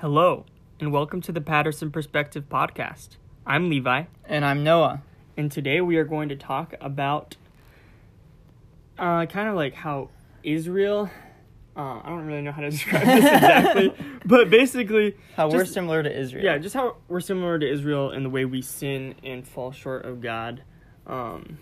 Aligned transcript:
Hello, 0.00 0.44
and 0.80 0.92
welcome 0.92 1.20
to 1.22 1.32
the 1.32 1.40
Patterson 1.40 1.90
Perspective 1.90 2.48
Podcast. 2.48 3.16
I'm 3.46 3.68
Levi, 3.68 4.04
And 4.24 4.44
I'm 4.44 4.62
Noah. 4.62 5.02
and 5.36 5.50
today 5.50 5.80
we 5.80 5.96
are 5.96 6.04
going 6.04 6.28
to 6.28 6.36
talk 6.36 6.74
about 6.80 7.36
uh, 8.98 9.26
kind 9.26 9.48
of 9.48 9.54
like 9.54 9.74
how 9.74 10.10
Israel. 10.42 11.10
Uh, 11.76 12.00
I 12.02 12.08
don't 12.08 12.26
really 12.26 12.42
know 12.42 12.52
how 12.52 12.62
to 12.62 12.70
describe 12.70 13.04
this 13.06 13.24
exactly, 13.24 13.94
but 14.24 14.50
basically, 14.50 15.16
How 15.36 15.48
we're 15.50 15.64
similar 15.64 16.02
to 16.02 16.16
Israel. 16.16 16.44
yeah, 16.44 16.58
just 16.58 16.74
how 16.74 16.96
we're 17.08 17.20
similar 17.20 17.58
to 17.58 17.68
Israel 17.68 18.10
in 18.10 18.22
the 18.22 18.30
way 18.30 18.44
we 18.44 18.62
sin 18.62 19.14
and 19.22 19.46
fall 19.46 19.72
short 19.72 20.04
of 20.04 20.20
God. 20.20 20.62
Um, 21.06 21.58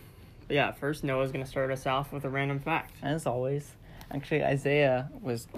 but 0.49 0.55
yeah, 0.55 0.73
first 0.73 1.05
Noah's 1.05 1.33
going 1.33 1.45
to 1.45 1.51
start 1.51 1.71
us 1.71 1.87
off 1.87 2.13
with 2.13 2.25
a 2.25 2.31
random 2.31 2.61
fact. 2.61 2.95
As 3.03 3.27
always. 3.27 3.73
Actually, 4.11 4.45
Isaiah 4.45 5.11
was, 5.21 5.49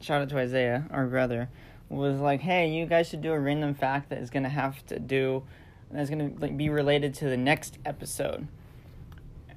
shout 0.00 0.22
out 0.22 0.28
to 0.30 0.38
Isaiah, 0.38 0.84
our 0.90 1.06
brother, 1.06 1.48
was 1.88 2.20
like, 2.20 2.40
hey, 2.40 2.68
you 2.70 2.86
guys 2.86 3.08
should 3.08 3.22
do 3.22 3.32
a 3.32 3.38
random 3.38 3.74
fact 3.74 4.10
that 4.10 4.18
is 4.18 4.30
going 4.30 4.42
to 4.42 4.48
have 4.48 4.84
to 4.86 4.98
do, 4.98 5.42
that's 5.90 6.10
going 6.10 6.34
to 6.34 6.40
like 6.40 6.56
be 6.56 6.68
related 6.68 7.14
to 7.14 7.26
the 7.28 7.36
next 7.36 7.78
episode. 7.84 8.48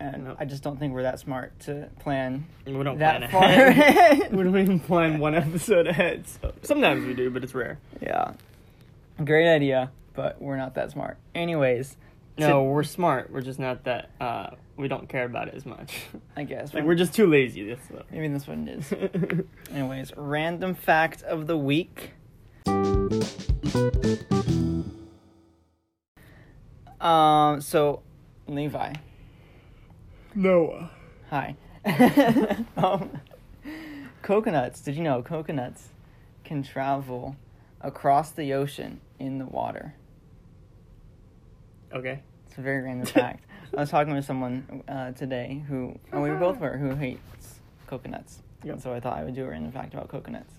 And 0.02 0.26
Nope. 0.26 0.38
I 0.40 0.46
just 0.46 0.64
don't 0.64 0.80
think 0.80 0.94
we're 0.94 1.04
that 1.04 1.20
smart 1.20 1.60
to 1.62 1.90
plan 2.00 2.46
We 2.66 2.72
don't 2.84 3.00
that 3.00 3.30
plan 3.30 3.32
far 3.32 3.66
ahead. 3.68 4.32
we 4.36 4.44
don't 4.44 4.58
even 4.58 4.80
plan 4.80 5.20
one 5.20 5.36
episode 5.36 5.88
ahead. 5.88 6.26
So 6.28 6.54
sometimes 6.62 7.06
we 7.06 7.14
do, 7.14 7.30
but 7.30 7.44
it's 7.44 7.54
rare. 7.54 7.80
yeah. 8.02 8.34
Great 9.22 9.54
idea, 9.54 9.92
but 10.14 10.42
we're 10.42 10.56
not 10.56 10.76
that 10.76 10.92
smart. 10.92 11.18
Anyways, 11.36 11.98
No, 12.38 12.64
we're 12.64 12.84
smart. 12.84 13.30
We're 13.30 13.42
just 13.42 13.60
not 13.60 13.84
that. 13.84 14.12
Uh, 14.22 14.52
we 14.78 14.88
don't 14.88 15.10
care 15.10 15.26
about 15.26 15.50
it 15.50 15.56
as 15.56 15.66
much. 15.66 16.04
I 16.38 16.46
guess. 16.46 16.74
like 16.74 16.86
we're 16.86 16.96
just 16.96 17.14
too 17.14 17.28
lazy. 17.28 17.66
This. 17.66 17.80
Maybe 18.10 18.30
what 18.30 18.58
it 18.60 18.70
is. 18.70 19.44
Anyways, 19.74 20.14
random 20.16 20.74
fact 20.76 21.24
of 21.24 21.48
the 21.48 21.58
week. 21.58 22.12
Um, 27.02 27.62
so 27.62 28.02
Levi, 28.48 28.94
Noah. 30.36 30.92
hi. 31.30 31.56
um, 32.78 33.10
coconuts. 34.22 34.82
Did 34.82 34.96
you 34.96 35.04
know 35.04 35.22
coconuts 35.22 35.90
can 36.44 36.62
travel 36.62 37.36
across 37.82 38.32
the 38.32 38.54
ocean 38.54 39.00
in 39.18 39.40
the 39.40 39.46
water? 39.46 39.96
Okay. 41.94 42.22
It's 42.48 42.58
a 42.58 42.62
very 42.62 42.82
random 42.84 43.06
fact. 43.14 43.46
I 43.76 43.82
was 43.82 43.90
talking 43.90 44.14
with 44.14 44.26
someone 44.26 44.84
uh, 44.88 45.12
today 45.12 45.64
who, 45.68 45.98
and 46.12 46.22
we 46.22 46.32
both 46.32 46.60
were, 46.60 46.78
who 46.78 46.96
hates 46.96 47.60
coconuts. 47.88 48.40
Yep. 48.64 48.74
And 48.74 48.84
so 48.84 48.94
I 48.94 49.00
thought 49.00 49.18
I 49.18 49.24
would 49.24 49.36
do 49.36 49.46
a 49.46 49.50
random 49.50 49.72
fact 49.72 49.94
about 49.94 50.10
coconuts. 50.10 50.54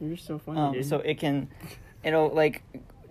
You're 0.00 0.16
so 0.16 0.38
funny, 0.38 0.58
Um, 0.60 0.82
so 0.82 0.98
it 0.98 1.18
can, 1.18 1.48
it'll 2.02 2.28
like 2.34 2.62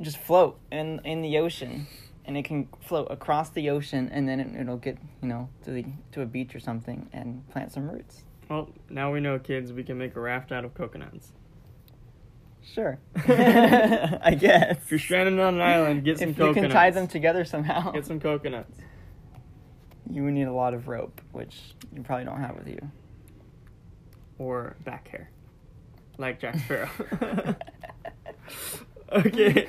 just 0.01 0.17
float 0.17 0.59
in 0.71 0.99
in 1.05 1.21
the 1.21 1.37
ocean, 1.39 1.87
and 2.25 2.35
it 2.37 2.43
can 2.45 2.67
float 2.81 3.07
across 3.09 3.49
the 3.49 3.69
ocean, 3.69 4.09
and 4.11 4.27
then 4.27 4.39
it, 4.39 4.61
it'll 4.61 4.77
get 4.77 4.97
you 5.21 5.27
know 5.29 5.49
to 5.63 5.71
the 5.71 5.85
to 6.11 6.21
a 6.21 6.25
beach 6.25 6.53
or 6.55 6.59
something 6.59 7.09
and 7.13 7.47
plant 7.49 7.71
some 7.71 7.89
roots. 7.89 8.23
well, 8.49 8.69
now 8.89 9.11
we 9.13 9.19
know, 9.21 9.39
kids. 9.39 9.71
We 9.71 9.83
can 9.83 9.97
make 9.97 10.15
a 10.15 10.19
raft 10.19 10.51
out 10.51 10.65
of 10.65 10.73
coconuts. 10.73 11.31
Sure, 12.61 12.97
I 13.17 14.37
guess. 14.39 14.77
If 14.77 14.91
you're 14.91 14.99
stranded 14.99 15.39
on 15.39 15.55
an 15.55 15.61
island, 15.61 16.03
get 16.05 16.19
some 16.19 16.29
if 16.29 16.37
you 16.37 16.45
coconuts. 16.45 16.61
can 16.67 16.69
tie 16.71 16.91
them 16.91 17.07
together 17.07 17.43
somehow, 17.45 17.91
Get 17.91 18.05
some 18.05 18.19
coconuts. 18.21 18.77
you 20.09 20.23
would 20.23 20.33
need 20.33 20.47
a 20.47 20.53
lot 20.53 20.73
of 20.73 20.87
rope, 20.87 21.19
which 21.33 21.59
you 21.93 22.01
probably 22.03 22.23
don't 22.25 22.39
have 22.39 22.55
with 22.55 22.67
you. 22.67 22.79
Or 24.39 24.75
back 24.85 25.09
hair, 25.09 25.29
like 26.17 26.39
Jack 26.39 26.57
Sparrow. 26.59 26.89
okay. 29.11 29.67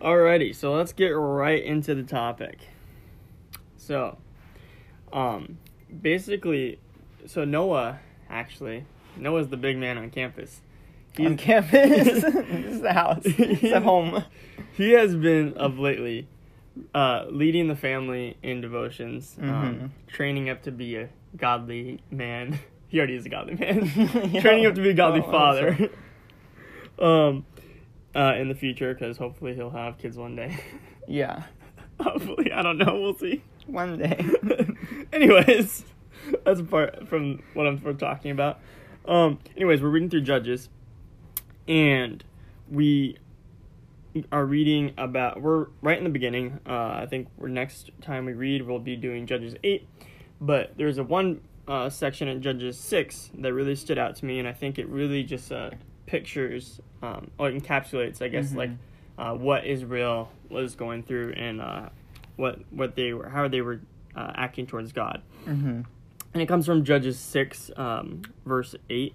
Alrighty, 0.00 0.54
so 0.54 0.74
let's 0.74 0.92
get 0.92 1.08
right 1.08 1.62
into 1.62 1.94
the 1.94 2.02
topic. 2.04 2.58
So, 3.76 4.18
um, 5.12 5.58
basically, 6.02 6.78
so 7.26 7.44
Noah, 7.44 7.98
actually, 8.30 8.84
Noah's 9.16 9.48
the 9.48 9.56
big 9.56 9.76
man 9.76 9.98
on 9.98 10.10
campus. 10.10 10.60
On 11.18 11.36
campus, 11.36 11.72
this 12.22 12.24
is 12.24 12.80
the 12.80 12.92
house. 12.92 13.22
It's 13.24 13.60
the 13.62 13.80
home. 13.80 14.22
He 14.76 14.92
has 14.92 15.16
been 15.16 15.54
of 15.54 15.78
lately 15.78 16.28
uh, 16.94 17.24
leading 17.28 17.66
the 17.66 17.74
family 17.74 18.36
in 18.40 18.60
devotions, 18.60 19.36
um, 19.40 19.48
Mhm. 19.48 19.90
training 20.06 20.48
up 20.48 20.62
to 20.62 20.70
be 20.70 20.94
a 20.94 21.08
godly 21.36 22.00
man. 22.10 22.60
He 22.88 22.98
already 22.98 23.16
is 23.16 23.26
a 23.26 23.28
godly 23.28 23.54
man. 23.54 23.84
Yeah. 24.32 24.40
training 24.40 24.66
up 24.66 24.74
to 24.74 24.82
be 24.82 24.90
a 24.90 24.94
godly 24.94 25.22
Oh, 25.24 25.30
father. 25.30 25.90
um, 26.98 27.44
uh, 28.16 28.34
in 28.36 28.48
the 28.48 28.54
future, 28.54 28.94
because 28.94 29.16
hopefully 29.18 29.54
he'll 29.54 29.70
have 29.70 29.98
kids 29.98 30.16
one 30.16 30.34
day. 30.36 30.58
Yeah, 31.06 31.44
hopefully, 32.00 32.52
I 32.52 32.62
don't 32.62 32.76
know. 32.78 32.98
We'll 33.00 33.16
see. 33.16 33.42
one 33.66 33.98
day. 33.98 34.26
anyways, 35.12 35.84
that's 36.44 36.60
apart 36.60 37.08
from 37.08 37.42
what 37.54 37.66
I'm 37.66 37.80
we're 37.82 37.92
talking 37.94 38.30
about. 38.30 38.60
Um, 39.06 39.38
anyways, 39.56 39.80
we're 39.82 39.88
reading 39.90 40.10
through 40.10 40.22
Judges, 40.22 40.68
and 41.66 42.22
we 42.70 43.16
are 44.32 44.44
reading 44.44 44.92
about. 44.98 45.40
We're 45.40 45.66
right 45.82 45.96
in 45.98 46.04
the 46.04 46.10
beginning. 46.10 46.60
Uh, 46.66 46.72
I 47.02 47.06
think 47.08 47.28
we're 47.36 47.48
next 47.48 47.90
time 48.02 48.24
we 48.26 48.32
read, 48.32 48.66
we'll 48.66 48.78
be 48.80 48.96
doing 48.96 49.26
Judges 49.26 49.54
eight, 49.64 49.86
but 50.40 50.72
there's 50.76 50.98
a 50.98 51.04
one 51.04 51.40
uh, 51.68 51.88
section 51.90 52.28
in 52.28 52.40
Judges 52.42 52.78
six 52.78 53.30
that 53.38 53.52
really 53.52 53.76
stood 53.76 53.98
out 53.98 54.16
to 54.16 54.24
me, 54.24 54.38
and 54.38 54.48
I 54.48 54.52
think 54.52 54.78
it 54.78 54.88
really 54.88 55.22
just 55.22 55.52
uh, 55.52 55.70
pictures 56.06 56.80
um, 57.02 57.30
or 57.38 57.50
encapsulates, 57.50 58.22
I 58.22 58.28
guess, 58.28 58.52
Mhm. 58.52 58.56
like 58.56 58.70
uh, 59.18 59.34
what 59.34 59.66
Israel 59.66 60.30
was 60.48 60.74
going 60.74 61.02
through 61.02 61.34
and 61.36 61.60
uh, 61.60 61.88
what 62.36 62.60
what 62.72 62.94
they 62.94 63.12
were, 63.12 63.28
how 63.28 63.46
they 63.48 63.60
were 63.60 63.80
uh, 64.16 64.32
acting 64.34 64.66
towards 64.66 64.92
God. 64.92 65.22
hmm 65.44 65.82
And 66.32 66.42
it 66.42 66.46
comes 66.46 66.66
from 66.66 66.84
Judges 66.84 67.18
six, 67.18 67.70
um, 67.76 68.22
verse 68.46 68.74
eight, 68.90 69.14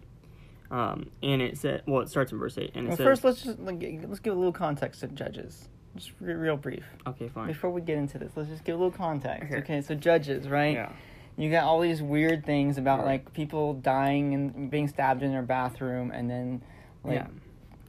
um, 0.72 1.10
and 1.22 1.42
it 1.42 1.58
said, 1.58 1.82
well, 1.88 2.02
it 2.02 2.10
starts 2.10 2.32
in 2.32 2.38
verse 2.38 2.58
eight, 2.58 2.72
and 2.76 2.86
it 2.86 2.90
Well, 2.90 2.98
says, 2.98 3.04
first 3.06 3.24
let's 3.24 3.42
just 3.44 3.60
like, 3.60 3.82
let's 4.08 4.20
give 4.20 4.34
a 4.34 4.38
little 4.38 4.52
context 4.54 5.02
to 5.02 5.08
Judges, 5.08 5.68
just 5.96 6.12
re- 6.20 6.34
real 6.34 6.58
brief. 6.58 6.86
okay, 7.08 7.28
fine, 7.30 7.48
Before 7.48 7.70
we 7.72 7.82
get 7.82 7.98
into 7.98 8.18
this, 8.20 8.32
let's 8.36 8.50
just 8.50 8.64
give 8.64 8.76
a 8.76 8.78
little 8.78 8.92
context. 8.98 9.46
Okay. 9.52 9.58
Okay, 9.60 9.82
so 9.82 9.96
Judges, 9.96 10.48
right? 10.48 10.76
yeah, 10.76 10.92
You 11.38 11.50
got 11.50 11.64
all 11.64 11.80
these 11.80 12.02
weird 12.02 12.46
things 12.46 12.78
about 12.78 13.00
Right. 13.00 13.06
like 13.24 13.34
people 13.34 13.74
dying 13.74 14.34
and 14.34 14.70
being 14.70 14.88
stabbed 14.88 15.24
in 15.24 15.32
their 15.32 15.42
bathroom, 15.42 16.12
and 16.12 16.30
then 16.30 16.62
like 17.04 17.16
yeah, 17.16 17.28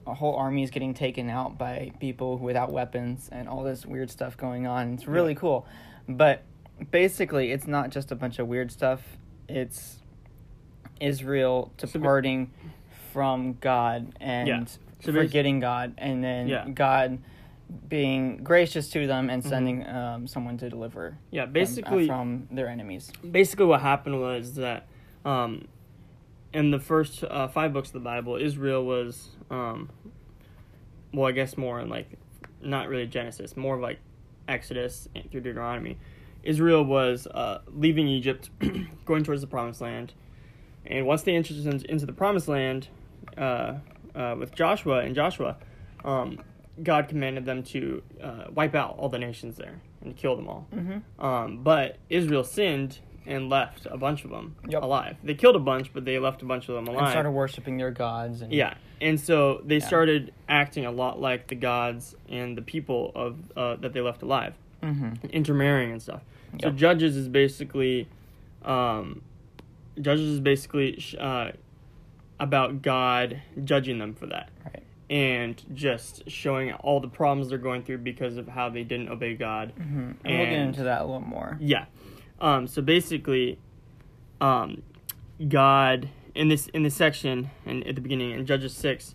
a 0.07 0.15
whole 0.15 0.35
army 0.37 0.63
is 0.63 0.71
getting 0.71 0.95
taken 0.95 1.29
out 1.31 1.59
by 1.59 1.93
people 2.01 2.39
without 2.39 2.73
weapons, 2.73 3.29
and 3.31 3.49
all 3.49 3.63
this 3.63 3.85
weird 3.87 4.11
stuff 4.11 4.37
going 4.37 4.67
on. 4.67 4.95
It's 4.95 5.07
really 5.07 5.33
Yeah. 5.35 5.39
cool, 5.41 5.67
but 6.09 6.43
basically, 6.91 7.53
it's 7.53 7.67
not 7.67 7.91
just 7.91 8.11
a 8.13 8.17
bunch 8.17 8.39
of 8.39 8.49
weird 8.49 8.73
stuff. 8.73 9.19
It's 9.49 9.99
Israel 11.01 11.71
So 11.79 11.87
departing 11.87 12.51
from 13.13 13.55
God 13.61 14.13
and 14.21 14.49
Yeah. 14.49 14.65
So 15.01 15.13
forgetting 15.13 15.61
God, 15.61 15.93
and 15.99 16.25
then. 16.25 16.73
God 16.73 17.19
being 17.89 18.39
gracious 18.45 18.89
to 18.91 19.07
them 19.07 19.31
and 19.31 19.43
Mhm. 19.43 19.49
sending 19.49 19.87
um, 19.89 20.27
someone 20.27 20.57
to 20.59 20.69
deliver 20.71 21.19
yeah. 21.31 21.43
them, 21.43 21.51
uh, 21.51 21.53
Basically, 21.53 22.07
from 22.07 22.47
their 22.51 22.69
enemies. 22.69 23.11
basically 23.29 23.67
what 23.67 23.81
happened 23.81 24.21
was 24.21 24.55
that 24.57 24.87
um, 25.25 25.67
in 26.53 26.71
the 26.71 26.79
first 26.79 27.25
uh, 27.25 27.49
five 27.49 27.73
books 27.73 27.89
of 27.89 27.95
the 27.95 28.01
Bible, 28.01 28.37
Israel 28.37 28.85
was, 28.85 29.31
um, 29.51 29.89
well, 31.13 31.27
I 31.27 31.33
guess 31.33 31.57
more 31.57 31.81
in 31.81 31.89
like, 31.89 32.19
not 32.63 32.89
really 32.89 33.07
Genesis, 33.07 33.57
more 33.57 33.75
of 33.77 33.81
like 33.81 33.99
Exodus 34.49 35.09
through 35.31 35.41
Deuteronomy. 35.41 35.97
Israel 36.43 36.85
was 36.85 37.27
uh, 37.29 37.63
leaving 37.69 38.07
Egypt, 38.07 38.51
going 39.07 39.25
towards 39.25 39.41
the 39.41 39.47
Promised 39.47 39.81
Land, 39.81 40.13
and 40.87 41.07
once 41.07 41.23
they 41.23 41.35
entered 41.35 41.57
in- 41.57 41.87
into 41.87 42.05
the 42.05 42.13
Promised 42.13 42.49
Land 42.49 42.89
uh, 43.39 43.77
uh, 44.15 44.37
with 44.39 44.55
Joshua 44.55 44.99
and 45.01 45.15
Joshua, 45.15 45.57
um, 46.05 46.39
God 46.83 47.09
commanded 47.09 47.45
them 47.45 47.63
to 47.65 48.03
uh, 48.23 48.45
wipe 48.53 48.75
out 48.75 48.97
all 48.99 49.09
the 49.09 49.19
nations 49.19 49.57
there 49.57 49.81
and 50.03 50.17
kill 50.17 50.37
them 50.37 50.49
all. 50.49 50.67
Mm-hmm. 50.75 51.25
Um, 51.25 51.63
but 51.63 51.97
Israel 52.11 52.45
sinned 52.45 52.99
and 53.27 53.49
left 53.49 53.87
a 53.91 53.97
bunch 53.97 54.25
of 54.25 54.31
them 54.31 54.55
Yep. 54.69 54.83
alive. 54.83 55.17
They 55.25 55.35
killed 55.35 55.57
a 55.57 55.61
bunch, 55.61 55.93
but 55.95 56.05
they 56.05 56.19
left 56.19 56.43
a 56.43 56.45
bunch 56.45 56.69
of 56.69 56.75
them 56.75 56.87
alive. 56.89 57.05
And 57.05 57.11
started 57.13 57.31
worshiping 57.31 57.79
their 57.79 57.91
gods. 57.91 58.43
And 58.43 58.53
yeah, 58.53 58.75
and 59.01 59.19
so 59.19 59.63
they 59.65 59.77
Yeah. 59.79 59.87
started 59.87 60.35
acting 60.49 60.85
a 60.85 60.91
lot 60.91 61.21
like 61.21 61.47
the 61.47 61.55
gods 61.55 62.15
and 62.29 62.57
the 62.59 62.63
people 62.63 63.13
of 63.15 63.51
uh, 63.57 63.77
that 63.77 63.93
they 63.95 64.01
left 64.03 64.23
alive, 64.23 64.55
Mm-hmm. 64.83 65.27
intermarrying 65.31 65.93
and 65.93 66.03
stuff. 66.03 66.23
So 66.61 66.69
Yep. 66.69 66.77
Judges 66.77 67.17
is 67.17 67.29
basically, 67.29 68.09
um, 68.63 69.23
Judges 70.01 70.29
is 70.29 70.41
basically 70.41 71.03
uh, 71.19 71.53
about 72.39 72.83
God 72.83 73.41
judging 73.65 73.99
them 73.99 74.13
for 74.15 74.27
that. 74.27 74.51
Right. 74.65 74.84
And 75.11 75.63
just 75.75 76.29
showing 76.31 76.73
all 76.73 76.99
the 76.99 77.09
problems 77.09 77.51
they're 77.51 77.59
going 77.59 77.83
through 77.83 77.99
because 77.99 78.37
of 78.39 78.49
how 78.49 78.71
they 78.71 78.85
didn't 78.85 79.11
obey 79.11 79.35
God. 79.35 79.73
Mm-hmm. 79.79 80.11
And, 80.25 80.39
we'll 80.39 80.47
get 80.47 80.53
into 80.61 80.85
that 80.85 81.03
a 81.03 81.05
little 81.05 81.21
more. 81.21 81.59
Yeah. 81.61 81.85
Um, 82.41 82.67
so 82.67 82.81
basically, 82.81 83.59
um, 84.41 84.83
God 85.49 86.09
in 86.35 86.49
this 86.49 86.67
in 86.69 86.83
this 86.83 86.95
section 86.95 87.51
and 87.65 87.87
at 87.87 87.95
the 87.95 88.01
beginning 88.01 88.33
in 88.33 88.47
Judges 88.47 88.75
six, 88.75 89.15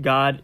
God, 0.00 0.42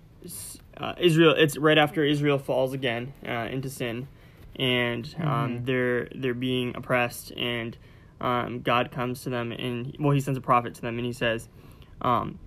uh, 0.77 0.95
Israel. 0.99 1.35
It's 1.37 1.57
right 1.57 1.79
after 1.79 2.05
Israel 2.05 2.39
falls 2.39 2.73
again 2.73 3.13
uh, 3.27 3.49
into 3.51 3.69
sin, 3.69 4.09
and 4.57 5.15
um, 5.19 5.27
Mhm. 5.27 5.67
they're 5.67 6.09
they're 6.15 6.35
being 6.35 6.77
oppressed, 6.77 7.33
and 7.33 7.77
um, 8.21 8.61
God 8.61 8.91
comes 8.93 9.23
to 9.23 9.31
them, 9.31 9.53
and 9.53 9.97
well, 9.99 10.13
He 10.13 10.21
sends 10.21 10.39
a 10.39 10.43
prophet 10.43 10.75
to 10.75 10.83
them, 10.83 10.97
and 10.99 11.07
He 11.07 11.13
says, 11.13 11.49
um, 12.01 12.39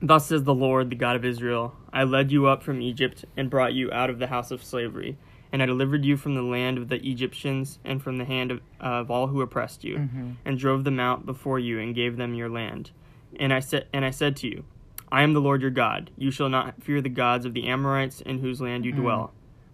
"Thus 0.00 0.26
says 0.26 0.44
the 0.44 0.54
Lord, 0.54 0.90
the 0.90 0.96
God 0.96 1.16
of 1.16 1.24
Israel: 1.24 1.74
I 1.92 2.04
led 2.04 2.30
you 2.32 2.46
up 2.46 2.62
from 2.62 2.80
Egypt 2.82 3.24
and 3.36 3.50
brought 3.50 3.72
you 3.74 3.90
out 3.92 4.10
of 4.10 4.18
the 4.18 4.26
house 4.28 4.50
of 4.50 4.62
slavery." 4.62 5.16
And 5.52 5.62
I 5.62 5.66
delivered 5.66 6.04
you 6.04 6.16
from 6.16 6.34
the 6.34 6.42
land 6.42 6.76
of 6.76 6.88
the 6.88 6.96
Egyptians 7.08 7.78
and 7.84 8.02
from 8.02 8.18
the 8.18 8.24
hand 8.24 8.50
of, 8.50 8.60
of 8.80 9.10
all 9.10 9.28
who 9.28 9.40
oppressed 9.40 9.84
you 9.84 9.96
Mm-hmm. 9.98 10.30
and 10.44 10.58
drove 10.58 10.84
them 10.84 10.98
out 11.00 11.24
before 11.24 11.58
you 11.58 11.78
and 11.78 11.94
gave 11.94 12.16
them 12.16 12.34
your 12.34 12.48
land. 12.50 12.90
And 13.38 13.54
I 13.54 13.60
said 13.60 13.86
and 13.92 14.04
I 14.04 14.10
said 14.10 14.36
to 14.38 14.48
you, 14.48 14.64
I 15.10 15.22
am 15.22 15.32
the 15.34 15.40
Lord 15.40 15.62
your 15.62 15.70
God. 15.70 16.10
You 16.18 16.30
shall 16.32 16.48
not 16.48 16.82
fear 16.82 17.00
the 17.00 17.08
gods 17.08 17.46
of 17.46 17.54
the 17.54 17.68
Amorites 17.68 18.20
in 18.20 18.40
whose 18.40 18.60
land 18.60 18.84
you 18.84 18.92
Mm. 18.92 18.96
dwell, 18.96 19.32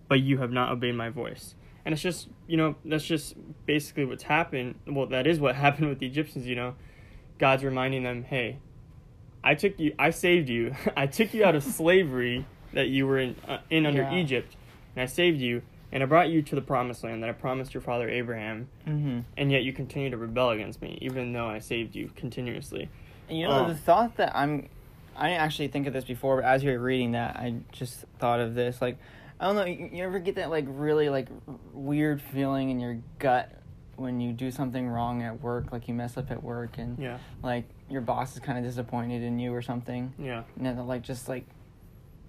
but 0.09 0.21
you 0.21 0.39
have 0.39 0.53
not 0.53 0.71
obeyed 0.71 0.95
my 0.95 1.09
voice. 1.09 1.55
And 1.85 1.95
it's 1.95 2.03
just, 2.03 2.29
you 2.47 2.57
know, 2.59 2.77
that's 2.85 3.07
just 3.07 3.35
basically 3.67 4.05
what's 4.05 4.25
happened. 4.25 4.77
Well, 4.87 5.07
that 5.07 5.27
is 5.27 5.41
what 5.41 5.55
happened 5.67 5.89
with 5.89 5.99
the 6.01 6.07
Egyptians, 6.07 6.47
you 6.47 6.55
know. 6.55 6.75
God's 7.39 7.65
reminding 7.65 8.03
them, 8.05 8.25
"Hey, 8.25 8.59
I 9.45 9.55
took 9.55 9.79
you 9.79 9.95
I 9.99 10.11
saved 10.11 10.49
you. 10.49 10.75
I 10.97 11.07
took 11.07 11.35
you 11.35 11.45
out 11.45 11.55
of 11.55 11.63
slavery 11.81 12.45
that 12.73 12.89
you 12.89 13.07
were 13.07 13.19
in 13.19 13.37
uh, 13.49 13.59
in 13.71 13.87
under 13.87 14.03
Yeah. 14.03 14.15
Egypt, 14.15 14.57
and 14.97 15.03
I 15.03 15.07
saved 15.07 15.41
you." 15.41 15.63
And 15.95 16.03
I 16.03 16.07
brought 16.07 16.31
you 16.31 16.41
to 16.41 16.55
the 16.55 16.63
promised 16.63 17.05
land 17.05 17.23
that 17.23 17.29
I 17.29 17.35
promised 17.35 17.75
your 17.75 17.83
father 17.83 18.09
Abraham 18.09 18.69
Mm-hmm. 18.89 19.21
and 19.37 19.53
yet 19.53 19.63
you 19.63 19.75
continue 19.75 20.09
to 20.09 20.17
rebel 20.17 20.49
against 20.49 20.81
me, 20.81 20.97
even 21.03 21.35
though 21.35 21.47
I 21.49 21.59
saved 21.59 21.95
you 21.95 22.11
continuously. 22.17 22.89
And 23.29 23.39
you 23.39 23.47
know, 23.47 23.65
Oh. 23.67 23.69
the 23.69 23.75
thought 23.75 24.17
that 24.17 24.35
I'm, 24.35 24.71
I 25.15 25.29
didn't 25.29 25.43
actually 25.43 25.69
think 25.69 25.87
of 25.87 25.93
this 25.93 26.05
before, 26.05 26.37
but 26.37 26.47
as 26.47 26.65
you 26.65 26.71
were 26.71 26.79
reading 26.79 27.13
that, 27.13 27.37
I 27.37 27.57
just 27.73 28.07
thought 28.19 28.41
of 28.41 28.55
this. 28.55 28.81
Like, 28.81 28.97
I 29.39 29.45
don't 29.45 29.57
know, 29.57 29.67
you, 29.67 29.91
you 29.93 30.03
ever 30.05 30.19
get 30.19 30.37
that 30.37 30.49
like 30.49 30.65
really 30.67 31.11
like 31.11 31.29
weird 31.75 32.23
feeling 32.23 32.71
in 32.71 32.81
your 32.81 32.97
gut 33.19 33.53
when 33.97 34.19
you 34.19 34.33
do 34.33 34.51
something 34.51 34.89
wrong 34.89 35.21
at 35.23 35.43
work, 35.43 35.73
like 35.73 35.89
you 35.89 35.93
mess 35.95 36.17
up 36.17 36.31
at 36.31 36.43
work, 36.43 36.79
and 36.79 36.99
Yeah, 36.99 37.19
like 37.43 37.65
your 37.93 38.01
boss 38.01 38.35
is 38.35 38.41
kind 38.41 38.59
of 38.59 38.65
disappointed 38.65 39.23
in 39.23 39.39
you 39.39 39.55
or 39.55 39.63
something, 39.63 40.13
yeah, 40.19 40.43
and 40.57 40.67
then 40.67 40.87
like 40.87 41.03
just 41.03 41.29
like. 41.29 41.45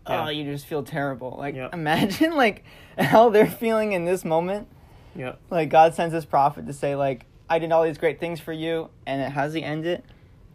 Yeah. 0.08 0.26
Oh, 0.26 0.30
you 0.30 0.44
just 0.44 0.66
feel 0.66 0.84
terrible. 0.84 1.36
Like, 1.40 1.56
Yep. 1.56 1.74
imagine 1.74 2.36
like 2.36 2.66
how 3.00 3.30
they're 3.30 3.50
feeling 3.50 3.94
in 3.94 4.04
this 4.04 4.26
moment. 4.26 4.68
yeah, 5.16 5.36
Like 5.50 5.70
God 5.70 5.96
sends 5.96 6.12
this 6.14 6.26
prophet 6.26 6.68
to 6.68 6.74
say, 6.74 6.98
like, 6.98 7.26
I 7.50 7.58
did 7.58 7.72
all 7.72 7.84
these 7.86 7.98
great 7.98 8.20
things 8.20 8.42
for 8.42 8.52
you, 8.52 8.90
and 9.06 9.22
it 9.22 9.32
has 9.32 9.54
he 9.54 9.64
end 9.64 9.86
it? 9.86 10.04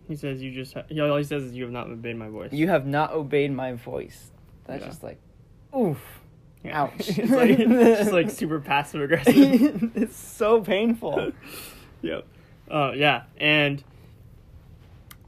He 0.07 0.17
says 0.17 0.43
you 0.43 0.51
just. 0.53 0.75
Ha- 0.75 0.83
he 0.91 1.01
all 1.01 1.17
he 1.17 1.25
says 1.25 1.45
is 1.45 1.55
you 1.55 1.63
have 1.65 1.73
not 1.73 1.89
obeyed 1.89 2.17
my 2.17 2.29
voice. 2.29 2.53
You 2.53 2.69
have 2.69 2.87
not 2.87 3.13
obeyed 3.13 3.51
my 3.51 3.73
voice. 3.73 4.31
That's 4.67 4.83
Yeah. 4.83 4.89
just 4.89 5.03
like, 5.03 5.19
oof. 5.75 6.21
Yeah. 6.63 6.83
ouch. 6.83 6.93
it's 7.19 7.31
like 7.31 7.57
just 7.57 8.13
like 8.13 8.29
super 8.31 8.61
passive 8.61 9.01
aggressive. 9.01 9.35
it's 9.97 10.17
so 10.17 10.61
painful. 10.61 11.33
yep. 12.03 12.27
Uh, 12.71 12.93
yeah, 12.95 13.23
and 13.39 13.83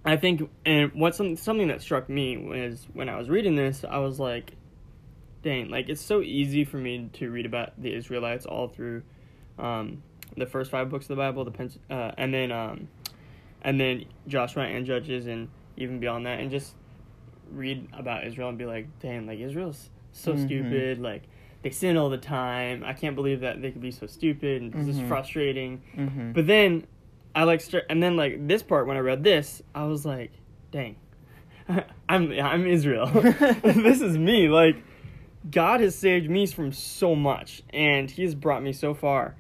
I 0.05 0.17
think, 0.17 0.49
and 0.64 0.93
what 0.94 1.14
some 1.14 1.37
something 1.37 1.69
that 1.69 1.82
struck 1.82 2.08
me 2.08 2.37
was 2.37 2.87
when 2.94 3.08
I 3.08 3.17
was 3.19 3.29
reading 3.29 3.55
this, 3.55 3.85
I 3.88 3.99
was 3.99 4.19
like, 4.19 4.52
dang, 5.43 5.69
like 5.69 5.88
it's 5.88 6.00
so 6.00 6.20
easy 6.23 6.64
for 6.64 6.79
me 6.79 7.11
to 7.14 7.31
read 7.31 7.47
about 7.47 7.81
the 7.81 7.94
Israelites 7.94 8.47
all 8.47 8.69
through 8.69 9.02
um, 9.58 10.02
the 10.37 10.47
first 10.47 10.70
five 10.70 10.88
books 10.88 11.05
of 11.05 11.08
the 11.08 11.17
Bible, 11.17 11.44
the 11.44 11.50
Pens- 11.50 11.79
uh, 11.91 12.12
and 12.17 12.32
then 12.32 12.50
um, 12.50 12.88
and 13.62 13.79
then 13.79 14.06
Joshua 14.26 14.62
and 14.64 14.87
Judges, 14.87 15.26
and 15.26 15.49
even 15.76 16.00
beyond 16.00 16.25
that, 16.26 16.41
and 16.41 16.50
just 16.50 16.75
read 17.52 17.87
about 17.93 18.26
Israel 18.26 18.49
and 18.49 18.56
be 18.56 18.64
like, 18.64 18.87
dang, 19.00 19.26
like 19.26 19.38
Israel's 19.38 19.91
so 20.12 20.32
Mhm. 20.35 20.47
stupid, 20.47 20.99
like 21.00 21.25
they 21.62 21.70
sin 21.70 21.99
all 21.99 22.08
the 22.08 22.17
time. 22.17 22.82
I 22.85 22.94
can't 22.94 23.14
believe 23.14 23.41
that 23.41 23.61
they 23.61 23.70
could 23.70 23.82
be 23.82 23.91
so 23.91 24.06
stupid, 24.06 24.62
and 24.62 24.73
this 24.73 24.88
is 24.88 24.99
Mhm. 25.02 25.08
frustrating. 25.08 25.82
Mm-hmm. 25.94 26.32
But 26.32 26.47
then 26.47 26.87
I 27.34 27.44
like 27.44 27.60
start, 27.60 27.84
and 27.88 28.02
then 28.02 28.16
like 28.16 28.46
this 28.48 28.62
part 28.62 28.86
when 28.86 28.96
I 28.96 29.00
read 29.00 29.22
this, 29.24 29.62
I 29.74 29.84
was 29.84 30.04
like, 30.04 30.32
dang, 30.72 30.96
I'm 32.08 32.32
I'm 32.32 32.66
Israel. 32.66 33.06
this 33.62 34.00
is 34.00 34.18
me. 34.18 34.48
Like 34.48 34.76
God 35.50 35.80
has 35.80 35.94
saved 35.94 36.28
me 36.28 36.46
from 36.46 36.72
so 36.72 37.14
much, 37.14 37.62
and 37.72 38.10
He 38.10 38.22
has 38.22 38.34
brought 38.34 38.62
me 38.62 38.72
so 38.72 38.94
far, 38.94 39.36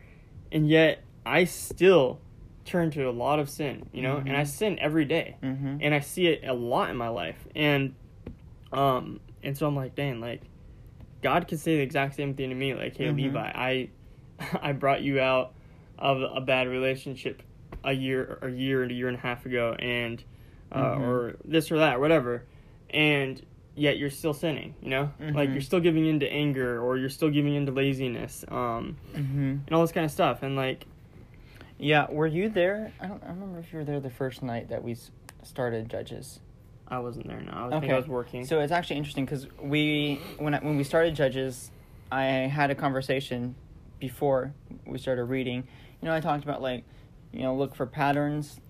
and 0.52 0.68
yet 0.68 1.02
I 1.26 1.44
still 1.44 2.20
turn 2.64 2.90
to 2.92 3.04
a 3.08 3.10
lot 3.10 3.38
of 3.40 3.50
sin. 3.50 3.88
You 3.92 4.02
know, 4.02 4.16
and 4.18 4.36
I 4.36 4.42
Mhm. 4.42 4.46
sin 4.46 4.78
every 4.80 5.04
day, 5.04 5.36
mm-hmm. 5.42 5.78
and 5.80 5.94
I 5.94 6.00
see 6.00 6.26
it 6.28 6.46
a 6.46 6.54
lot 6.54 6.90
in 6.90 6.96
my 6.96 7.08
life, 7.08 7.46
and 7.56 7.94
um, 8.72 9.20
and 9.42 9.56
so 9.58 9.66
I'm 9.66 9.74
like, 9.74 9.94
dang, 9.96 10.20
like 10.20 10.42
God 11.22 11.48
could 11.48 11.58
say 11.58 11.76
the 11.76 11.82
exact 11.82 12.14
same 12.14 12.34
thing 12.34 12.50
to 12.50 12.54
me, 12.54 12.72
like, 12.74 12.96
hey 12.96 13.06
Mhm. 13.06 13.16
Levi, 13.16 13.40
I 13.52 13.88
I 14.62 14.72
brought 14.72 15.02
you 15.02 15.18
out 15.20 15.54
of 15.98 16.22
a 16.22 16.40
bad 16.40 16.68
relationship 16.68 17.42
a 17.84 17.92
year 17.92 18.38
a 18.42 18.48
year 18.48 18.82
and 18.82 18.90
a 18.90 18.94
year 18.94 19.08
and 19.08 19.16
a 19.16 19.20
half 19.20 19.46
ago 19.46 19.74
and 19.78 20.22
uh, 20.72 20.94
Mhm. 20.96 21.00
or 21.00 21.36
this 21.44 21.70
or 21.72 21.78
that 21.78 21.98
whatever 22.00 22.44
and 22.90 23.44
yet 23.74 23.96
you're 23.98 24.10
still 24.10 24.34
sinning 24.34 24.74
you 24.82 24.90
know 24.90 25.10
like 25.20 25.48
Mhm. 25.48 25.52
you're 25.54 25.60
still 25.62 25.80
giving 25.80 26.04
in 26.06 26.20
to 26.20 26.28
anger 26.30 26.80
or 26.80 26.96
you're 26.98 27.08
still 27.08 27.30
giving 27.30 27.54
in 27.54 27.66
to 27.66 27.72
laziness 27.72 28.44
um 28.48 28.96
Mm-hmm. 29.14 29.40
and 29.66 29.70
all 29.72 29.80
this 29.80 29.92
kind 29.92 30.04
of 30.04 30.10
stuff 30.10 30.42
and 30.42 30.56
like 30.56 30.86
Yeah, 31.78 32.10
were 32.10 32.26
you 32.26 32.50
there? 32.50 32.92
I 33.00 33.06
don't 33.06 33.22
I 33.24 33.28
remember 33.30 33.58
if 33.58 33.72
you 33.72 33.78
were 33.78 33.84
there 33.86 34.00
the 34.00 34.10
first 34.10 34.42
night 34.42 34.68
that 34.68 34.84
we 34.84 34.94
started 35.42 35.88
Judges. 35.88 36.40
I 36.86 36.98
wasn't 36.98 37.26
there 37.28 37.40
No, 37.40 37.52
I 37.52 37.70
think 37.70 37.84
Okay. 37.84 37.94
I 37.94 37.96
was 37.96 38.06
working 38.08 38.44
So 38.44 38.60
it's 38.60 38.72
actually 38.72 38.96
interesting 38.96 39.24
because 39.24 39.46
we 39.62 40.20
when 40.38 40.52
I, 40.54 40.58
when 40.58 40.76
we 40.76 40.84
started 40.84 41.14
Judges, 41.14 41.70
I 42.12 42.24
had 42.24 42.70
a 42.70 42.74
conversation 42.74 43.54
before 43.98 44.52
we 44.84 44.98
started 44.98 45.24
reading. 45.24 45.64
You 46.02 46.08
know, 46.08 46.14
I 46.14 46.20
talked 46.20 46.44
about 46.44 46.60
like, 46.60 46.84
you 47.32 47.42
know, 47.42 47.54
look 47.54 47.74
for 47.74 47.86
patterns. 47.86 48.60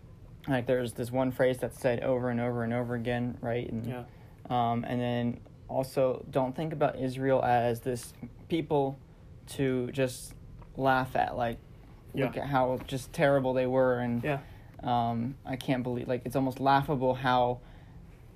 Like 0.49 0.67
there's 0.67 0.93
this 0.95 1.11
one 1.11 1.31
phrase 1.33 1.59
that's 1.59 1.79
said 1.81 2.03
over 2.03 2.31
and 2.31 2.41
over 2.41 2.63
and 2.65 2.73
over 2.73 2.95
again, 2.95 3.37
right? 3.41 3.69
And, 3.71 3.87
yeah 3.87 4.05
Um, 4.49 4.85
and 4.89 5.01
then 5.01 5.41
also 5.69 6.25
don't 6.31 6.57
think 6.57 6.73
about 6.73 6.99
Israel 6.99 7.43
as 7.45 7.81
this 7.81 8.13
people 8.49 8.99
to 9.49 9.91
just 9.93 10.35
laugh 10.77 11.15
at. 11.17 11.37
Like, 11.37 11.59
look 12.15 12.37
at 12.37 12.47
how 12.49 12.79
just 12.87 13.13
terrible 13.13 13.53
they 13.55 13.67
were 13.67 14.01
and 14.01 14.25
yeah 14.25 14.39
um, 14.83 15.37
I 15.47 15.57
can't 15.57 15.83
believe 15.85 16.09
like 16.09 16.23
it's 16.25 16.35
almost 16.35 16.59
laughable 16.59 17.15
how 17.15 17.61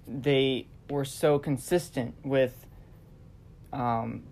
they 0.06 0.66
were 0.90 1.04
so 1.06 1.38
consistent 1.38 2.14
with 2.22 2.66
um, 3.72 4.22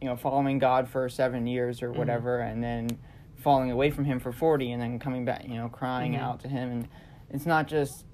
you 0.00 0.08
know 0.08 0.16
following 0.16 0.58
God 0.58 0.88
for 0.88 1.08
seven 1.08 1.46
years 1.46 1.82
or 1.82 1.90
Mhm. 1.92 1.96
whatever, 1.96 2.38
and 2.40 2.62
then 2.64 2.98
falling 3.46 3.70
away 3.70 3.92
from 3.92 4.04
Him 4.04 4.18
for 4.18 4.32
forty, 4.32 4.72
and 4.72 4.82
then 4.82 4.98
coming 4.98 5.24
back, 5.24 5.44
you 5.46 5.54
know, 5.54 5.68
crying 5.68 6.14
Mhm. 6.14 6.20
out 6.20 6.40
to 6.40 6.48
Him, 6.48 6.68
and 6.72 6.88
it's 7.30 7.46
not 7.46 7.68
just 7.68 8.04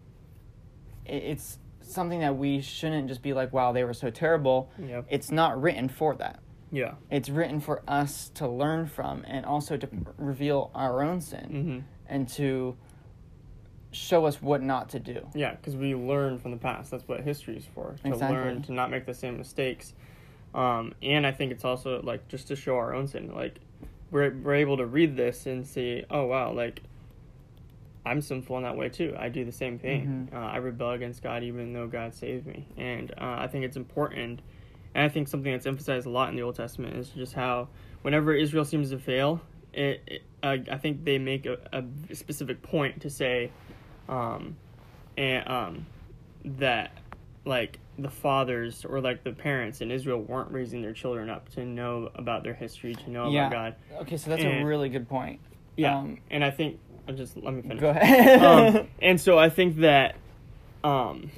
it, 1.06 1.22
it's 1.24 1.58
something 1.80 2.20
that 2.20 2.36
we 2.36 2.60
shouldn't 2.60 3.08
just 3.08 3.22
be 3.22 3.32
like, 3.32 3.50
wow, 3.50 3.72
they 3.72 3.82
were 3.82 3.94
so 3.94 4.10
terrible. 4.10 4.70
yeah 4.78 5.00
It's 5.08 5.30
not 5.32 5.60
written 5.60 5.88
for 5.88 6.14
that. 6.16 6.40
yeah 6.70 6.94
It's 7.10 7.30
written 7.30 7.60
for 7.60 7.82
us 7.88 8.28
to 8.34 8.46
learn 8.46 8.84
from, 8.86 9.24
and 9.26 9.46
also 9.46 9.78
to 9.78 9.88
reveal 10.18 10.70
our 10.74 11.02
own 11.02 11.22
sin 11.22 11.48
mm-hmm. 11.50 11.78
and 12.14 12.28
to 12.28 12.76
show 13.90 14.26
us 14.26 14.40
what 14.42 14.62
not 14.62 14.90
to 14.90 15.00
do. 15.00 15.26
Yeah, 15.34 15.52
because 15.52 15.76
we 15.76 15.94
learn 15.94 16.38
from 16.38 16.50
the 16.50 16.56
past. 16.58 16.90
That's 16.90 17.08
what 17.08 17.20
history 17.22 17.56
is 17.56 17.64
for. 17.74 17.96
To 18.02 18.08
Exactly. 18.08 18.36
learn 18.36 18.60
to 18.62 18.72
not 18.72 18.90
make 18.90 19.06
the 19.06 19.14
same 19.14 19.38
mistakes. 19.38 19.94
Um, 20.54 20.92
and 21.02 21.26
I 21.26 21.32
think 21.32 21.52
it's 21.52 21.64
also 21.64 22.02
like 22.02 22.28
just 22.28 22.48
to 22.48 22.54
show 22.56 22.76
our 22.76 22.94
own 22.94 23.06
sin. 23.08 23.34
Like 23.34 23.58
we're 24.12 24.30
we're 24.30 24.54
able 24.54 24.76
to 24.76 24.86
read 24.86 25.16
this 25.16 25.46
and 25.46 25.66
see, 25.66 26.04
oh 26.08 26.26
wow, 26.26 26.52
like 26.52 26.82
I'm 28.06 28.20
sinful 28.20 28.56
in 28.58 28.62
that 28.64 28.76
way 28.76 28.88
too. 28.88 29.14
I 29.18 29.28
do 29.28 29.44
the 29.44 29.52
same 29.52 29.78
thing. 29.78 30.28
Mhm. 30.32 30.36
Uh, 30.36 30.46
I 30.46 30.56
rebel 30.58 30.90
against 30.92 31.22
God 31.22 31.42
even 31.42 31.72
though 31.72 31.86
God 31.88 32.14
saved 32.14 32.46
me. 32.46 32.66
And 32.76 33.10
uh, 33.12 33.36
I 33.38 33.48
think 33.48 33.64
it's 33.64 33.76
important. 33.76 34.40
And 34.94 35.04
I 35.04 35.08
think 35.08 35.28
something 35.28 35.50
that's 35.50 35.66
emphasized 35.66 36.06
a 36.06 36.10
lot 36.10 36.28
in 36.28 36.36
the 36.36 36.42
Old 36.42 36.54
Testament 36.56 36.96
is 36.96 37.08
just 37.08 37.32
how 37.32 37.68
whenever 38.02 38.34
Israel 38.34 38.64
seems 38.64 38.90
to 38.90 38.98
fail, 38.98 39.40
it, 39.72 40.02
it 40.06 40.22
uh, 40.42 40.56
I 40.70 40.76
think 40.76 41.04
they 41.04 41.18
make 41.18 41.46
a, 41.46 41.56
a 41.72 42.14
specific 42.14 42.60
point 42.62 43.00
to 43.02 43.10
say, 43.10 43.50
um, 44.08 44.56
and 45.16 45.48
um, 45.48 45.86
that 46.44 46.90
like 47.44 47.78
the 47.98 48.08
fathers 48.10 48.84
or 48.84 49.00
like 49.00 49.22
the 49.22 49.32
parents 49.32 49.80
in 49.80 49.90
Israel 49.90 50.20
weren't 50.20 50.50
raising 50.50 50.80
their 50.82 50.92
children 50.94 51.28
up 51.28 51.48
to 51.50 51.64
know 51.64 52.10
about 52.14 52.42
their 52.42 52.54
history, 52.54 52.94
to 52.94 53.10
know 53.10 53.30
Yeah. 53.30 53.48
about 53.48 53.76
God. 53.90 54.00
Okay, 54.02 54.16
so 54.16 54.30
that's 54.30 54.42
a 54.42 54.62
really 54.64 54.88
good 54.88 55.08
point. 55.08 55.40
Yeah, 55.76 55.98
Um, 55.98 56.18
and 56.30 56.44
I 56.44 56.50
think 56.50 56.78
I'll 57.08 57.14
just 57.14 57.36
let 57.36 57.52
me 57.54 57.62
finish. 57.62 57.80
Go 57.80 57.90
ahead. 57.90 58.42
um, 58.42 58.88
and 59.02 59.20
so 59.20 59.38
I 59.38 59.48
think 59.50 59.76
that 59.78 60.16
um, 60.84 61.30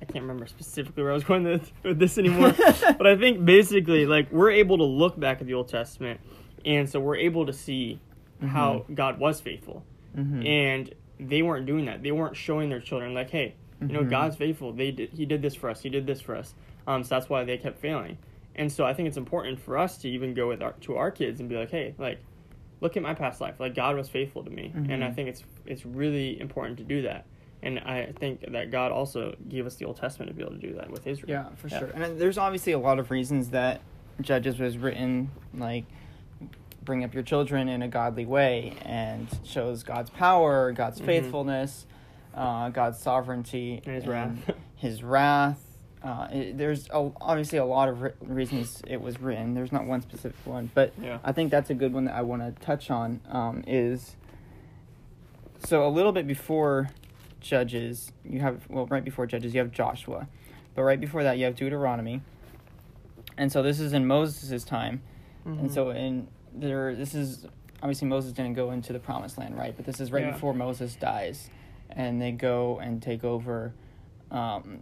I 0.00 0.04
can't 0.04 0.22
remember 0.22 0.46
specifically 0.46 1.02
where 1.02 1.12
I 1.12 1.14
was 1.14 1.24
going 1.24 1.44
with, 1.44 1.72
with 1.82 1.98
this 1.98 2.18
anymore, 2.18 2.52
but 2.98 3.06
I 3.06 3.16
think 3.16 3.44
basically 3.44 4.06
like 4.06 4.30
we're 4.32 4.50
able 4.50 4.78
to 4.78 4.84
look 4.84 5.18
back 5.18 5.40
at 5.40 5.46
the 5.46 5.54
Old 5.54 5.68
Testament, 5.68 6.20
and 6.64 6.88
so 6.88 7.00
we're 7.00 7.16
able 7.16 7.46
to 7.46 7.52
see 7.52 8.00
how 8.44 8.84
God 8.94 9.18
was 9.18 9.40
faithful, 9.40 9.84
Mhm. 10.16 10.46
and 10.46 10.94
they 11.18 11.42
weren't 11.42 11.66
doing 11.66 11.86
that. 11.86 12.02
They 12.04 12.12
weren't 12.12 12.36
showing 12.36 12.68
their 12.68 12.80
children 12.80 13.12
like, 13.14 13.30
hey, 13.30 13.54
You 13.80 13.88
know, 13.88 14.04
Mhm. 14.04 14.10
God's 14.10 14.36
faithful. 14.36 14.72
They 14.72 14.90
did, 14.90 15.10
He 15.10 15.24
did 15.26 15.40
this 15.42 15.54
for 15.54 15.70
us. 15.70 15.82
He 15.82 15.88
did 15.88 16.06
this 16.06 16.20
for 16.20 16.34
us. 16.36 16.54
Um, 16.86 17.04
so 17.04 17.14
that's 17.14 17.28
why 17.28 17.44
they 17.44 17.58
kept 17.58 17.78
failing. 17.78 18.18
And 18.56 18.72
so 18.72 18.84
I 18.84 18.92
think 18.94 19.06
it's 19.08 19.16
important 19.16 19.60
for 19.60 19.78
us 19.78 19.98
to 19.98 20.08
even 20.08 20.34
go 20.34 20.48
with 20.48 20.62
our, 20.62 20.72
to 20.80 20.96
our 20.96 21.10
kids 21.12 21.38
and 21.40 21.48
be 21.48 21.56
like, 21.56 21.70
hey, 21.70 21.94
like, 21.98 22.18
look 22.80 22.96
at 22.96 23.02
my 23.02 23.14
past 23.14 23.40
life. 23.40 23.60
Like 23.60 23.74
God 23.74 23.94
was 23.96 24.08
faithful 24.08 24.42
to 24.44 24.50
me, 24.50 24.72
and 24.74 25.04
I 25.04 25.08
Mhm. 25.08 25.14
think 25.14 25.28
it's 25.28 25.44
it's 25.66 25.84
really 25.84 26.40
important 26.40 26.78
to 26.78 26.84
do 26.84 27.02
that. 27.02 27.26
And 27.62 27.78
I 27.80 28.06
think 28.18 28.40
that 28.52 28.70
God 28.70 28.90
also 28.92 29.34
gave 29.48 29.66
us 29.66 29.74
the 29.76 29.84
Old 29.84 29.96
Testament 29.96 30.30
to 30.30 30.34
be 30.34 30.42
able 30.42 30.54
to 30.54 30.60
do 30.66 30.74
that 30.74 30.90
with 30.90 31.06
Israel. 31.06 31.30
Yeah, 31.30 31.54
for 31.56 31.68
Yeah. 31.68 31.78
sure. 31.80 31.90
And 31.94 32.18
there's 32.18 32.38
obviously 32.38 32.72
a 32.72 32.78
lot 32.78 32.98
of 32.98 33.10
reasons 33.10 33.50
that 33.50 33.80
Judges 34.20 34.58
was 34.58 34.78
written, 34.78 35.30
like 35.54 35.84
bring 36.84 37.04
up 37.04 37.12
your 37.14 37.22
children 37.22 37.68
in 37.68 37.82
a 37.82 37.88
godly 37.88 38.24
way, 38.26 38.72
and 38.82 39.28
shows 39.44 39.82
God's 39.82 40.10
power, 40.10 40.72
God's 40.72 41.00
Mhm. 41.00 41.04
faithfulness, 41.04 41.86
uh, 42.38 42.68
God's 42.70 42.98
sovereignty, 42.98 43.82
And 43.84 43.94
His 43.94 44.06
wrath. 44.06 44.50
His 44.76 45.02
wrath. 45.02 45.60
Uh, 46.02 46.28
it, 46.30 46.56
there's 46.56 46.88
a, 46.90 47.10
obviously 47.20 47.58
a 47.58 47.64
lot 47.64 47.88
of 47.88 48.00
re- 48.02 48.12
reasons 48.20 48.80
it 48.86 49.00
was 49.00 49.20
written. 49.20 49.54
There's 49.54 49.72
not 49.72 49.84
one 49.84 50.00
specific 50.00 50.36
one, 50.46 50.70
but 50.72 50.92
Yeah. 51.02 51.18
I 51.24 51.32
think 51.32 51.50
that's 51.50 51.70
a 51.70 51.74
good 51.74 51.92
one 51.92 52.04
that 52.04 52.14
I 52.14 52.22
want 52.22 52.42
to 52.42 52.64
touch 52.64 52.90
on. 52.90 53.20
Um, 53.28 53.64
is 53.66 54.14
so 55.64 55.86
a 55.86 55.90
little 55.90 56.12
bit 56.12 56.26
before 56.26 56.90
Judges, 57.40 58.12
you 58.24 58.40
have 58.40 58.68
well, 58.68 58.86
right 58.86 59.04
before 59.04 59.26
Judges, 59.26 59.54
you 59.54 59.60
have 59.60 59.72
Joshua, 59.72 60.28
but 60.74 60.82
right 60.82 61.00
before 61.00 61.22
that, 61.24 61.38
you 61.38 61.44
have 61.46 61.56
Deuteronomy, 61.56 62.20
and 63.36 63.50
so 63.50 63.62
this 63.62 63.78
is 63.80 63.92
in 63.92 64.06
Moses' 64.06 64.64
time, 64.64 65.02
and 65.44 65.68
Mhm. 65.70 65.74
so 65.74 65.90
in 65.90 66.28
there, 66.54 66.94
this 66.94 67.14
is 67.14 67.46
obviously 67.82 68.08
Moses 68.08 68.32
didn't 68.32 68.54
go 68.54 68.70
into 68.72 68.92
the 68.92 68.98
Promised 68.98 69.38
Land, 69.38 69.56
right? 69.56 69.74
But 69.76 69.84
this 69.86 70.00
is 70.00 70.10
right 70.12 70.24
Yeah. 70.24 70.32
before 70.32 70.52
Moses 70.52 70.96
dies, 70.96 71.48
and 71.90 72.20
they 72.20 72.32
go 72.32 72.78
and 72.78 73.02
take 73.02 73.24
over. 73.24 73.72
Um, 74.30 74.80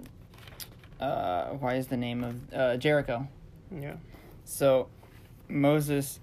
uh, 1.00 1.48
why 1.50 1.74
is 1.74 1.86
the 1.88 1.96
name 1.96 2.24
of 2.24 2.54
uh, 2.54 2.76
Jericho? 2.76 3.28
yeah. 3.70 3.96
So 4.44 4.88
Moses 5.48 6.20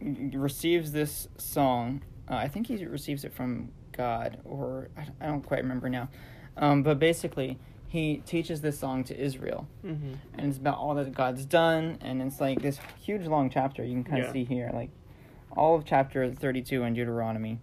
receives 0.00 0.92
this 0.92 1.28
song. 1.38 2.02
Uh, 2.30 2.34
I 2.34 2.48
think 2.48 2.66
he 2.68 2.84
receives 2.84 3.24
it 3.24 3.32
from 3.32 3.70
God, 3.92 4.38
or 4.44 4.88
I 4.96 5.06
I 5.20 5.26
don't 5.26 5.42
quite 5.42 5.62
remember 5.62 5.88
now. 5.88 6.08
Um, 6.56 6.82
but 6.82 6.98
basically, 6.98 7.58
he 7.88 8.18
teaches 8.26 8.60
this 8.60 8.78
song 8.78 9.04
to 9.04 9.18
Israel, 9.18 9.66
hmm 9.82 10.14
and 10.36 10.48
it's 10.48 10.58
about 10.58 10.78
all 10.78 10.94
that 10.94 11.12
God's 11.12 11.44
done, 11.44 11.98
and 12.00 12.22
it's 12.22 12.40
like 12.40 12.62
this 12.62 12.78
huge 13.00 13.26
long 13.26 13.50
chapter. 13.50 13.84
You 13.84 13.94
can 13.94 14.04
kind 14.04 14.20
of 14.22 14.26
Yeah. 14.28 14.32
see 14.32 14.44
here, 14.44 14.70
like 14.72 14.90
all 15.56 15.74
of 15.74 15.84
chapter 15.84 16.30
thirty-two 16.32 16.82
in 16.84 16.94
Deuteronomy, 16.94 17.60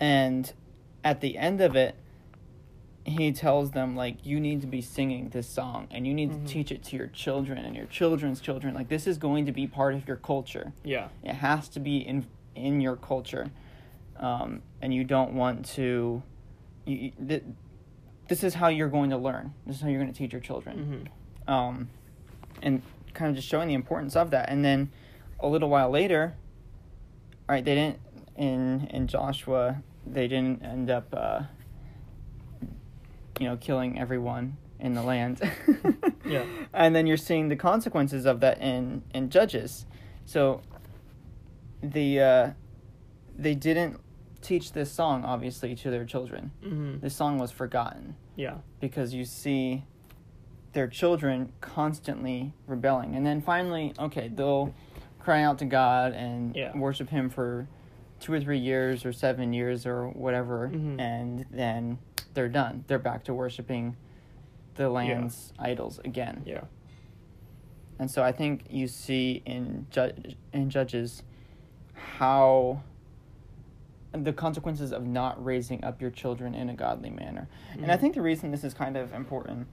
and 0.00 0.52
at 1.04 1.20
the 1.20 1.38
end 1.38 1.60
of 1.60 1.76
it, 1.76 1.94
he 3.04 3.30
tells 3.32 3.70
them 3.70 3.94
like 3.94 4.26
you 4.26 4.40
need 4.40 4.60
to 4.62 4.66
be 4.66 4.80
singing 4.80 5.28
this 5.28 5.48
song 5.48 5.86
and 5.92 6.06
you 6.06 6.12
need 6.12 6.30
Mhm. 6.30 6.42
to 6.44 6.52
teach 6.52 6.72
it 6.72 6.82
to 6.84 6.96
your 6.96 7.06
children 7.06 7.64
and 7.64 7.76
your 7.76 7.86
children's 7.86 8.40
children 8.40 8.74
like 8.74 8.88
this 8.88 9.06
is 9.06 9.16
going 9.16 9.46
to 9.46 9.52
be 9.52 9.64
part 9.68 9.94
of 9.94 10.08
your 10.08 10.16
culture 10.16 10.72
Yeah. 10.82 11.08
it 11.22 11.34
has 11.36 11.68
to 11.70 11.78
be 11.80 11.98
in 11.98 12.26
in 12.56 12.80
your 12.80 12.96
culture 12.96 13.50
um, 14.16 14.62
and 14.82 14.92
you 14.92 15.04
don't 15.04 15.34
want 15.34 15.66
to 15.76 16.22
you, 16.84 17.12
th- 17.28 17.44
this 18.26 18.42
is 18.42 18.54
how 18.54 18.66
you're 18.68 18.88
going 18.88 19.10
to 19.10 19.16
learn 19.16 19.54
this 19.66 19.76
is 19.76 19.82
how 19.82 19.88
you're 19.88 20.00
going 20.00 20.12
to 20.12 20.18
teach 20.18 20.32
your 20.32 20.40
children 20.42 21.08
hmm 21.46 21.52
um, 21.52 21.88
and 22.60 22.82
kind 23.14 23.28
of 23.30 23.36
just 23.36 23.46
showing 23.46 23.68
the 23.68 23.74
importance 23.74 24.16
of 24.16 24.30
that. 24.32 24.48
And 24.48 24.64
then 24.64 24.90
a 25.38 25.46
little 25.46 25.68
while 25.70 25.90
later, 25.90 26.34
all 27.48 27.54
right, 27.54 27.64
they 27.64 27.74
didn't 27.76 27.98
in 28.36 28.86
in 28.90 29.06
Joshua, 29.06 29.82
they 30.06 30.28
didn't 30.28 30.62
end 30.64 30.90
up, 30.90 31.08
uh, 31.12 31.42
you 33.40 33.48
know, 33.48 33.56
killing 33.56 33.98
everyone 33.98 34.56
in 34.80 34.94
the 34.94 35.02
land. 35.02 35.40
Yeah. 36.24 36.44
And 36.74 36.94
then 36.94 37.06
you're 37.06 37.16
seeing 37.16 37.48
the 37.48 37.56
consequences 37.56 38.26
of 38.26 38.40
that 38.40 38.60
in 38.60 39.02
in 39.14 39.30
Judges. 39.30 39.86
So 40.24 40.60
the 41.82 42.20
uh, 42.20 42.50
they 43.38 43.54
didn't 43.54 44.00
teach 44.42 44.72
this 44.72 44.90
song 44.90 45.24
obviously 45.24 45.74
to 45.76 45.90
their 45.90 46.04
children. 46.04 46.50
hmm 46.62 46.98
This 46.98 47.14
song 47.14 47.38
was 47.38 47.50
forgotten 47.52 48.16
Yeah. 48.36 48.58
because 48.80 49.14
you 49.14 49.24
see 49.24 49.84
their 50.72 50.88
children 50.88 51.52
constantly 51.60 52.52
rebelling. 52.66 53.14
And 53.14 53.24
then 53.24 53.40
finally, 53.40 53.94
okay, 53.98 54.28
they'll 54.28 54.74
cry 55.20 55.42
out 55.44 55.58
to 55.60 55.64
God 55.64 56.12
and 56.12 56.54
Yeah. 56.56 56.76
worship 56.76 57.08
Him 57.10 57.30
for 57.30 57.66
two 58.20 58.32
or 58.32 58.40
three 58.40 58.58
years 58.58 59.04
or 59.04 59.12
seven 59.12 59.52
years 59.52 59.86
or 59.86 60.08
whatever, 60.08 60.68
Mhm. 60.72 61.00
and 61.00 61.46
then 61.50 61.98
they're 62.34 62.48
done. 62.48 62.84
They're 62.86 62.98
back 62.98 63.24
to 63.24 63.34
worshiping 63.34 63.96
the 64.76 64.88
land's 64.90 65.52
idols 65.58 65.98
again. 66.04 66.42
Yeah. 66.44 66.64
And 67.98 68.10
so 68.10 68.22
I 68.22 68.32
think 68.32 68.64
you 68.70 68.88
see 68.88 69.42
in 69.46 69.86
ju- 69.90 70.12
in 70.52 70.68
Judges 70.70 71.22
how 72.18 72.82
the 74.12 74.32
consequences 74.32 74.92
of 74.92 75.06
not 75.06 75.42
raising 75.42 75.82
up 75.84 76.00
your 76.00 76.10
children 76.10 76.54
in 76.54 76.68
a 76.70 76.74
godly 76.74 77.10
manner. 77.10 77.48
And 77.72 77.90
I 77.90 77.96
Mhm. 77.96 78.00
think 78.00 78.14
the 78.14 78.22
reason 78.22 78.50
this 78.50 78.64
is 78.64 78.72
kind 78.74 78.96
of 78.96 79.12
important 79.14 79.66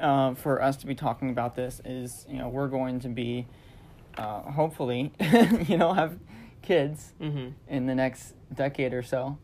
uh, 0.00 0.34
for 0.34 0.60
us 0.60 0.76
to 0.78 0.86
be 0.88 0.94
talking 0.94 1.30
about 1.30 1.54
this 1.54 1.80
is, 1.84 2.26
you 2.28 2.36
know, 2.36 2.48
we're 2.48 2.66
going 2.68 2.98
to 3.00 3.08
be 3.08 3.46
uh, 4.18 4.40
hopefully, 4.42 5.12
you 5.68 5.76
know, 5.76 5.92
have 5.92 6.18
kids 6.64 7.12
hmm 7.20 7.48
in 7.68 7.86
the 7.86 7.94
next 7.94 8.34
decade 8.52 8.92
or 8.92 9.02
so. 9.02 9.38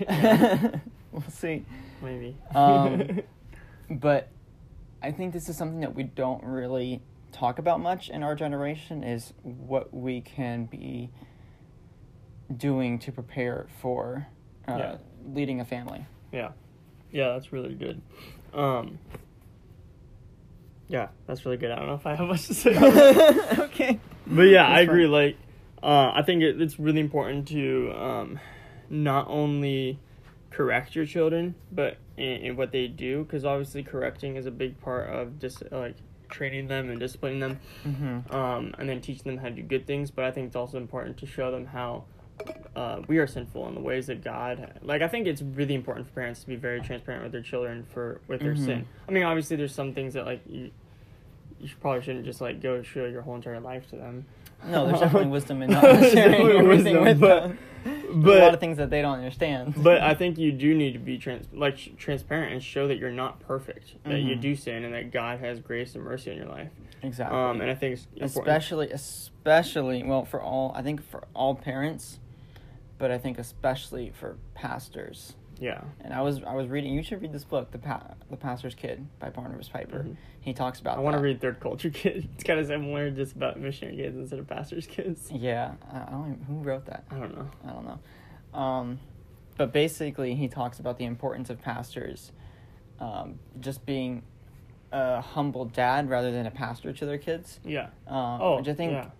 Yeah. 0.00 0.78
we'll 1.12 1.22
see. 1.30 1.64
Maybe. 2.02 2.36
Um, 2.54 3.20
but 3.90 4.28
I 5.02 5.12
think 5.12 5.32
this 5.32 5.48
is 5.48 5.56
something 5.56 5.80
that 5.80 5.94
we 5.94 6.02
don't 6.04 6.42
really 6.44 7.00
talk 7.32 7.58
about 7.58 7.80
much 7.80 8.10
in 8.10 8.22
our 8.22 8.34
generation 8.34 9.02
is 9.02 9.32
what 9.42 9.92
we 9.94 10.20
can 10.20 10.64
be 10.66 11.10
doing 12.54 12.98
to 13.00 13.12
prepare 13.12 13.66
for 13.80 14.26
uh, 14.68 14.76
Yeah. 14.78 14.96
leading 15.32 15.60
a 15.60 15.64
family. 15.64 16.06
Yeah. 16.32 16.52
Yeah, 17.10 17.32
that's 17.32 17.52
really 17.52 17.74
good. 17.74 18.00
Um 18.52 18.98
Yeah, 20.88 21.08
that's 21.26 21.44
really 21.44 21.56
good. 21.56 21.70
I 21.70 21.76
don't 21.76 21.86
know 21.86 21.94
if 21.94 22.06
I 22.06 22.14
have 22.14 22.26
much 22.28 22.46
to 22.48 22.54
say. 22.54 22.76
okay. 23.64 23.98
but 24.26 24.42
yeah, 24.42 24.66
I 24.66 24.80
agree. 24.80 25.06
Like, 25.06 25.36
uh, 25.84 26.12
I 26.14 26.22
think 26.22 26.42
it, 26.42 26.60
it's 26.60 26.78
really 26.78 27.00
important 27.00 27.48
to 27.48 27.92
um, 27.96 28.40
not 28.90 29.26
only 29.28 29.98
correct 30.50 30.94
your 30.94 31.04
children, 31.06 31.54
but 31.72 31.96
in, 32.16 32.24
in 32.24 32.56
what 32.56 32.72
they 32.72 32.86
do, 32.86 33.24
because 33.24 33.44
obviously 33.44 33.82
correcting 33.82 34.36
is 34.36 34.46
a 34.46 34.50
big 34.50 34.80
part 34.80 35.08
of 35.10 35.38
just 35.40 35.62
like 35.70 35.96
training 36.28 36.68
them 36.68 36.90
and 36.90 36.98
disciplining 36.98 37.40
them, 37.40 37.60
Mm-hmm. 37.86 38.34
um, 38.34 38.74
and 38.78 38.88
then 38.88 39.00
teaching 39.00 39.24
them 39.24 39.38
how 39.38 39.48
to 39.48 39.54
do 39.54 39.62
good 39.62 39.86
things. 39.86 40.10
But 40.10 40.24
I 40.24 40.30
think 40.30 40.46
it's 40.48 40.56
also 40.56 40.78
important 40.78 41.18
to 41.18 41.26
show 41.26 41.50
them 41.50 41.66
how. 41.66 42.04
Uh, 42.74 43.00
we 43.06 43.18
are 43.18 43.28
sinful 43.28 43.68
in 43.68 43.76
the 43.76 43.80
ways 43.80 44.08
that 44.08 44.24
God 44.24 44.80
like. 44.82 45.02
I 45.02 45.06
think 45.06 45.28
it's 45.28 45.40
really 45.40 45.74
important 45.76 46.08
for 46.08 46.14
parents 46.14 46.40
to 46.40 46.48
be 46.48 46.56
very 46.56 46.80
transparent 46.80 47.22
with 47.22 47.30
their 47.30 47.42
children 47.42 47.84
for 47.94 48.20
with 48.26 48.40
their 48.40 48.54
Mhm. 48.54 48.64
sin. 48.64 48.86
I 49.08 49.12
mean, 49.12 49.22
obviously, 49.22 49.54
there's 49.56 49.72
some 49.72 49.92
things 49.94 50.14
that 50.14 50.26
like 50.26 50.40
you, 50.48 50.72
you 51.64 51.70
probably 51.80 52.02
shouldn't 52.02 52.24
just 52.24 52.40
like 52.40 52.60
go 52.62 52.82
show 52.82 53.06
your 53.06 53.22
whole 53.22 53.34
entire 53.34 53.60
life 53.60 53.88
to 53.90 53.96
them. 53.96 54.26
No, 54.66 54.86
there's 54.86 55.00
definitely 55.06 55.28
wisdom 55.30 55.62
in 55.62 55.70
not 55.72 55.82
sharing 55.82 56.48
everything 56.50 56.68
wisdom, 56.68 57.04
with 57.04 57.20
but- 57.20 57.40
them. 57.42 57.58
There's 57.84 58.40
a 58.40 58.44
lot 58.44 58.54
of 58.54 58.60
things 58.60 58.78
that 58.78 58.88
they 58.88 59.02
don't 59.02 59.18
understand. 59.18 59.74
but 59.82 60.00
I 60.00 60.14
think 60.14 60.38
you 60.38 60.52
do 60.52 60.74
need 60.74 60.92
to 60.92 60.98
be 60.98 61.18
trans 61.18 61.46
like 61.52 61.98
transparent 61.98 62.52
and 62.54 62.62
show 62.62 62.88
that 62.88 62.96
you're 62.96 63.10
not 63.12 63.40
perfect, 63.40 63.96
that 64.04 64.20
you 64.20 64.36
Mhm. 64.36 64.40
do 64.40 64.56
sin, 64.56 64.84
and 64.84 64.94
that 64.94 65.10
God 65.10 65.40
has 65.40 65.58
grace 65.60 65.94
and 65.94 66.02
mercy 66.02 66.30
in 66.30 66.38
your 66.38 66.46
life. 66.46 66.70
exactly. 67.02 67.36
Um, 67.36 67.60
and 67.60 67.70
I 67.70 67.74
think 67.74 67.94
it's 67.94 68.06
important. 68.06 68.34
especially 68.56 68.90
especially 68.90 70.02
well 70.02 70.24
for 70.24 70.40
all 70.40 70.72
I 70.74 70.80
think 70.82 71.02
for 71.02 71.24
all 71.34 71.54
parents, 71.54 72.20
but 72.98 73.10
I 73.10 73.18
think 73.18 73.38
especially 73.38 74.10
for 74.14 74.36
pastors. 74.54 75.34
Yeah, 75.60 75.82
And 76.00 76.12
I 76.12 76.20
was 76.22 76.42
I 76.42 76.54
was 76.54 76.68
reading. 76.68 76.92
You 76.94 77.02
should 77.02 77.22
read 77.22 77.32
this 77.32 77.44
book, 77.44 77.70
the 77.70 77.78
pa- 77.78 78.14
the 78.30 78.36
Pastor's 78.36 78.74
Kid 78.74 79.06
by 79.18 79.30
Barnabas 79.30 79.68
Piper. 79.68 80.00
Mhm. 80.00 80.16
He 80.40 80.52
talks 80.52 80.80
about. 80.80 80.98
I 80.98 81.00
want 81.00 81.16
to 81.16 81.22
read 81.22 81.40
Third 81.40 81.60
Culture 81.60 81.90
Kids. 81.90 82.26
It's 82.34 82.44
kind 82.44 82.58
of 82.60 82.66
similar, 82.66 83.10
just 83.10 83.34
about 83.36 83.58
missionary 83.58 83.96
kids 83.96 84.16
instead 84.16 84.38
of 84.38 84.46
pastors' 84.46 84.86
kids. 84.86 85.30
Yeah, 85.32 85.74
I 85.92 85.98
I 86.02 86.10
don't 86.10 86.32
even, 86.32 86.44
who 86.44 86.54
wrote 86.62 86.86
that. 86.86 87.04
I 87.10 87.18
don't 87.18 87.34
know. 87.36 87.50
I 87.66 87.70
don't 87.72 87.84
know. 87.86 88.58
Um, 88.58 88.98
but 89.56 89.72
basically, 89.72 90.34
he 90.34 90.48
talks 90.48 90.78
about 90.80 90.98
the 90.98 91.04
importance 91.04 91.48
of 91.50 91.60
pastors 91.60 92.32
um, 93.00 93.38
just 93.60 93.84
being 93.86 94.22
a 94.92 95.20
humble 95.20 95.64
dad 95.64 96.08
rather 96.08 96.30
than 96.30 96.46
a 96.46 96.50
pastor 96.50 96.92
to 96.92 97.06
their 97.06 97.18
kids. 97.18 97.60
Yeah. 97.64 97.88
Um, 98.06 98.40
Oh, 98.40 98.56
which 98.58 98.68
I 98.68 98.74
think 98.74 98.92
yeah. 98.92 99.10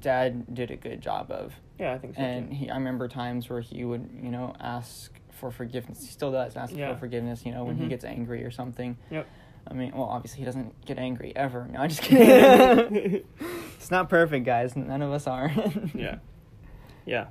dad 0.00 0.54
did 0.54 0.70
a 0.70 0.76
good 0.76 1.00
job 1.00 1.30
of. 1.30 1.54
Yeah, 1.78 1.92
I 1.92 1.98
think 1.98 2.14
so. 2.16 2.20
And 2.22 2.50
too. 2.50 2.56
he, 2.56 2.70
I 2.70 2.74
remember 2.76 3.08
times 3.08 3.48
where 3.48 3.60
he 3.60 3.84
would, 3.84 4.08
you 4.22 4.30
know, 4.30 4.54
ask 4.60 5.12
for 5.38 5.50
forgiveness. 5.50 6.00
He 6.00 6.08
still 6.10 6.32
does 6.32 6.56
ask 6.56 6.74
Yeah. 6.74 6.92
for 6.94 7.00
forgiveness, 7.00 7.44
you 7.46 7.52
know, 7.52 7.64
when 7.64 7.76
he 7.76 7.84
Mhm. 7.84 7.88
gets 7.90 8.04
angry 8.04 8.44
or 8.44 8.50
something. 8.50 8.96
Yep. 9.10 9.26
I 9.66 9.74
mean, 9.74 9.92
well, 9.94 10.04
obviously 10.04 10.40
he 10.40 10.44
doesn't 10.44 10.84
get 10.86 10.98
angry 10.98 11.32
ever. 11.36 11.68
No, 11.70 11.80
I'm 11.80 11.88
just 11.88 12.02
kidding. 12.02 13.22
it's 13.76 13.90
not 13.90 14.08
perfect, 14.08 14.44
guys. 14.46 14.76
None 14.76 15.02
of 15.02 15.12
us 15.12 15.26
are. 15.26 15.50
yeah. 15.94 16.16
Yeah. 17.06 17.26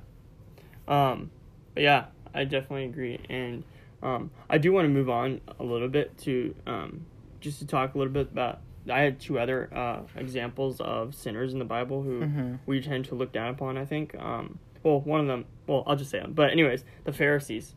Um, 0.86 1.30
but 1.74 1.82
yeah, 1.82 2.06
I 2.34 2.44
definitely 2.44 2.84
agree. 2.86 3.18
And 3.28 3.64
Um, 4.00 4.30
I 4.48 4.58
do 4.58 4.72
want 4.72 4.84
to 4.84 4.88
move 4.88 5.10
on 5.10 5.40
a 5.58 5.64
little 5.64 5.88
bit 5.88 6.16
to 6.18 6.54
um, 6.68 7.04
just 7.40 7.58
to 7.58 7.66
talk 7.66 7.94
a 7.94 7.98
little 7.98 8.12
bit 8.12 8.30
about. 8.30 8.60
I 8.88 9.00
had 9.00 9.18
two 9.20 9.38
other 9.40 9.68
uh, 9.74 10.02
examples 10.16 10.80
of 10.80 11.14
sinners 11.16 11.52
in 11.52 11.58
the 11.58 11.64
Bible 11.64 12.02
who 12.02 12.20
Mm-hmm. 12.20 12.54
we 12.64 12.80
tend 12.80 13.06
to 13.06 13.16
look 13.16 13.32
down 13.32 13.48
upon. 13.50 13.76
I 13.76 13.84
think. 13.84 14.14
Um, 14.16 14.60
well, 14.84 15.00
one 15.00 15.20
of 15.20 15.26
them. 15.26 15.46
Well, 15.66 15.82
I'll 15.86 15.96
just 15.96 16.10
say 16.12 16.20
them. 16.20 16.32
But 16.32 16.52
anyways, 16.52 16.84
the 17.04 17.12
Pharisees. 17.12 17.74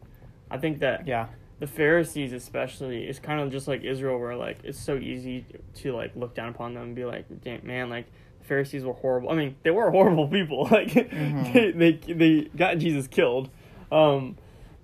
I 0.51 0.58
think 0.58 0.79
that 0.79 1.08
Yeah. 1.08 1.27
the 1.60 1.67
Pharisees, 1.67 2.34
especially, 2.34 3.08
is 3.08 3.20
kind 3.20 3.39
of 3.39 3.51
just 3.51 3.67
like 3.67 3.84
Israel, 3.84 4.20
where 4.20 4.36
like 4.36 4.60
it's 4.63 4.79
so 4.79 4.96
easy 4.98 5.46
to 5.75 5.93
like 5.93 6.15
look 6.15 6.34
down 6.36 6.50
upon 6.50 6.74
them 6.74 6.84
and 6.84 6.96
be 6.96 7.05
like, 7.05 7.25
"Damn, 7.43 7.65
man, 7.65 7.89
like 7.89 8.05
the 8.39 8.46
Pharisees 8.46 8.84
were 8.84 8.93
horrible." 8.93 9.29
I 9.29 9.36
mean, 9.36 9.55
they 9.63 9.72
were 9.72 9.89
horrible 9.98 10.27
people. 10.27 10.67
Like 10.72 10.89
Mhm. 10.89 11.53
they, 11.53 11.72
they 11.72 12.13
they 12.13 12.41
got 12.55 12.77
Jesus 12.79 13.08
killed, 13.08 13.50
um, 13.91 14.38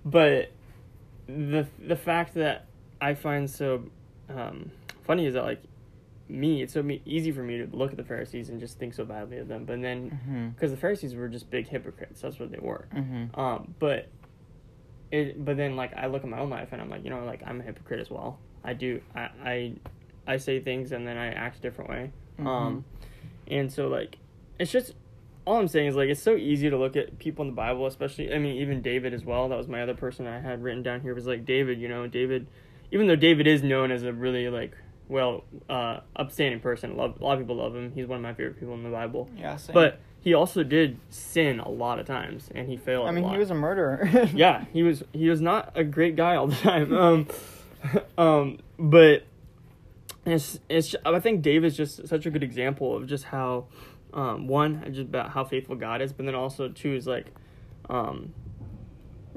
but 0.06 0.52
the 1.28 1.68
the 1.86 1.96
fact 1.96 2.34
that 2.36 2.66
I 3.02 3.14
find 3.14 3.50
so 3.50 3.84
um, 4.30 4.72
funny 5.06 5.26
is 5.26 5.34
that 5.34 5.44
like 5.44 5.62
me, 6.30 6.62
it's 6.62 6.74
so 6.74 6.84
me, 6.84 7.02
easy 7.06 7.32
for 7.32 7.42
me 7.42 7.58
to 7.58 7.68
look 7.76 7.92
at 7.92 7.98
the 7.98 8.04
Pharisees 8.04 8.50
and 8.50 8.60
just 8.60 8.78
think 8.78 8.94
so 8.94 9.06
badly 9.06 9.38
of 9.38 9.48
them, 9.48 9.64
but 9.66 9.82
then 9.82 10.10
Mm-hmm. 10.12 10.50
because 10.50 10.72
the 10.72 10.78
Pharisees 10.78 11.16
were 11.16 11.28
just 11.30 11.50
big 11.50 11.68
hypocrites, 11.68 12.22
that's 12.22 12.38
what 12.40 12.52
they 12.52 12.60
were. 12.60 12.86
Mm-hmm. 12.94 13.40
Um, 13.40 13.74
but 13.80 14.08
it, 15.12 15.44
but 15.44 15.58
then 15.58 15.76
like 15.76 15.94
I 15.96 16.08
look 16.08 16.24
at 16.24 16.30
my 16.30 16.40
own 16.40 16.50
life 16.50 16.70
and 16.72 16.82
I'm 16.82 16.90
like, 16.90 17.04
you 17.04 17.10
know, 17.10 17.24
like 17.26 17.42
I'm 17.46 17.60
a 17.60 17.64
hypocrite 17.64 18.00
as 18.00 18.10
well. 18.10 18.40
I 18.64 18.74
do, 18.74 19.02
I, 19.16 19.30
I, 19.44 19.74
I 20.26 20.38
say 20.38 20.60
things 20.60 20.92
and 20.92 21.08
then 21.08 21.18
I 21.18 21.28
act 21.28 21.60
a 21.60 21.62
different 21.62 21.90
way. 21.90 22.12
Um, 22.40 22.86
and 23.48 23.72
so 23.72 23.88
like, 23.88 24.18
it's 24.60 24.72
just 24.72 24.94
all 25.48 25.58
I'm 25.58 25.70
saying 25.70 25.88
is 25.88 25.96
like 25.96 26.10
it's 26.10 26.22
so 26.22 26.36
easy 26.36 26.70
to 26.70 26.78
look 26.78 26.98
at 26.98 27.18
people 27.20 27.44
in 27.44 27.48
the 27.50 27.56
Bible, 27.56 27.88
especially 27.88 28.34
I 28.34 28.38
mean 28.38 28.58
even 28.58 28.82
David 28.82 29.14
as 29.14 29.24
well. 29.24 29.48
That 29.48 29.58
was 29.58 29.70
my 29.70 29.82
other 29.82 29.94
person 29.94 30.28
I 30.28 30.42
had 30.42 30.62
written 30.62 30.84
down 30.84 31.00
here 31.00 31.16
was 31.16 31.26
like 31.26 31.46
David. 31.46 31.80
You 31.80 31.88
know, 31.88 32.06
David, 32.06 32.48
even 32.92 33.08
though 33.08 33.16
David 33.16 33.48
is 33.48 33.64
known 33.64 33.90
as 33.90 34.04
a 34.04 34.12
really 34.12 34.50
like 34.50 34.76
well 35.10 35.44
uh 35.70 36.00
upstanding 36.16 36.60
person, 36.60 36.98
love 36.98 37.20
a 37.20 37.24
lot 37.24 37.34
of 37.34 37.40
people 37.40 37.56
love 37.56 37.76
him. 37.76 37.92
He's 37.94 38.08
one 38.08 38.18
of 38.18 38.24
my 38.24 38.34
favorite 38.34 38.60
people 38.60 38.74
in 38.74 38.84
the 38.84 38.90
Bible. 38.90 39.30
Yeah. 39.38 39.56
Same. 39.58 39.74
But 39.74 40.00
he 40.20 40.34
also 40.34 40.64
did 40.64 41.00
sin 41.10 41.60
a 41.60 41.70
lot 41.70 42.00
of 42.00 42.06
times, 42.06 42.50
and 42.54 42.68
he 42.68 42.76
failed. 42.76 43.08
I 43.08 43.12
mean, 43.12 43.24
a 43.24 43.28
lot. 43.28 43.34
he 43.34 43.40
was 43.40 43.50
a 43.50 43.56
murderer. 43.56 44.10
yeah, 44.34 44.66
he 44.74 44.84
was 44.84 45.04
he 45.14 45.30
was 45.30 45.42
not 45.42 45.72
a 45.76 45.84
great 45.84 46.16
guy 46.16 46.36
all 46.36 46.48
the 46.48 46.56
time. 46.56 46.94
Um, 46.98 47.28
um, 48.18 48.58
but 48.78 49.24
it's 50.26 50.60
it's 50.68 50.96
I 51.06 51.20
think 51.20 51.42
David's 51.42 51.78
just 51.78 52.08
such 52.08 52.26
a 52.26 52.30
good 52.30 52.44
example 52.44 52.96
of 52.96 53.08
just 53.08 53.26
how 53.26 53.68
um, 54.14 54.48
one 54.48 54.84
just 54.88 55.08
about 55.08 55.30
how 55.30 55.44
faithful 55.44 55.76
God 55.76 56.02
is, 56.02 56.12
but 56.12 56.26
then 56.26 56.36
also 56.36 56.70
two 56.70 56.94
is 56.94 57.08
like 57.08 57.28
um, 57.90 58.34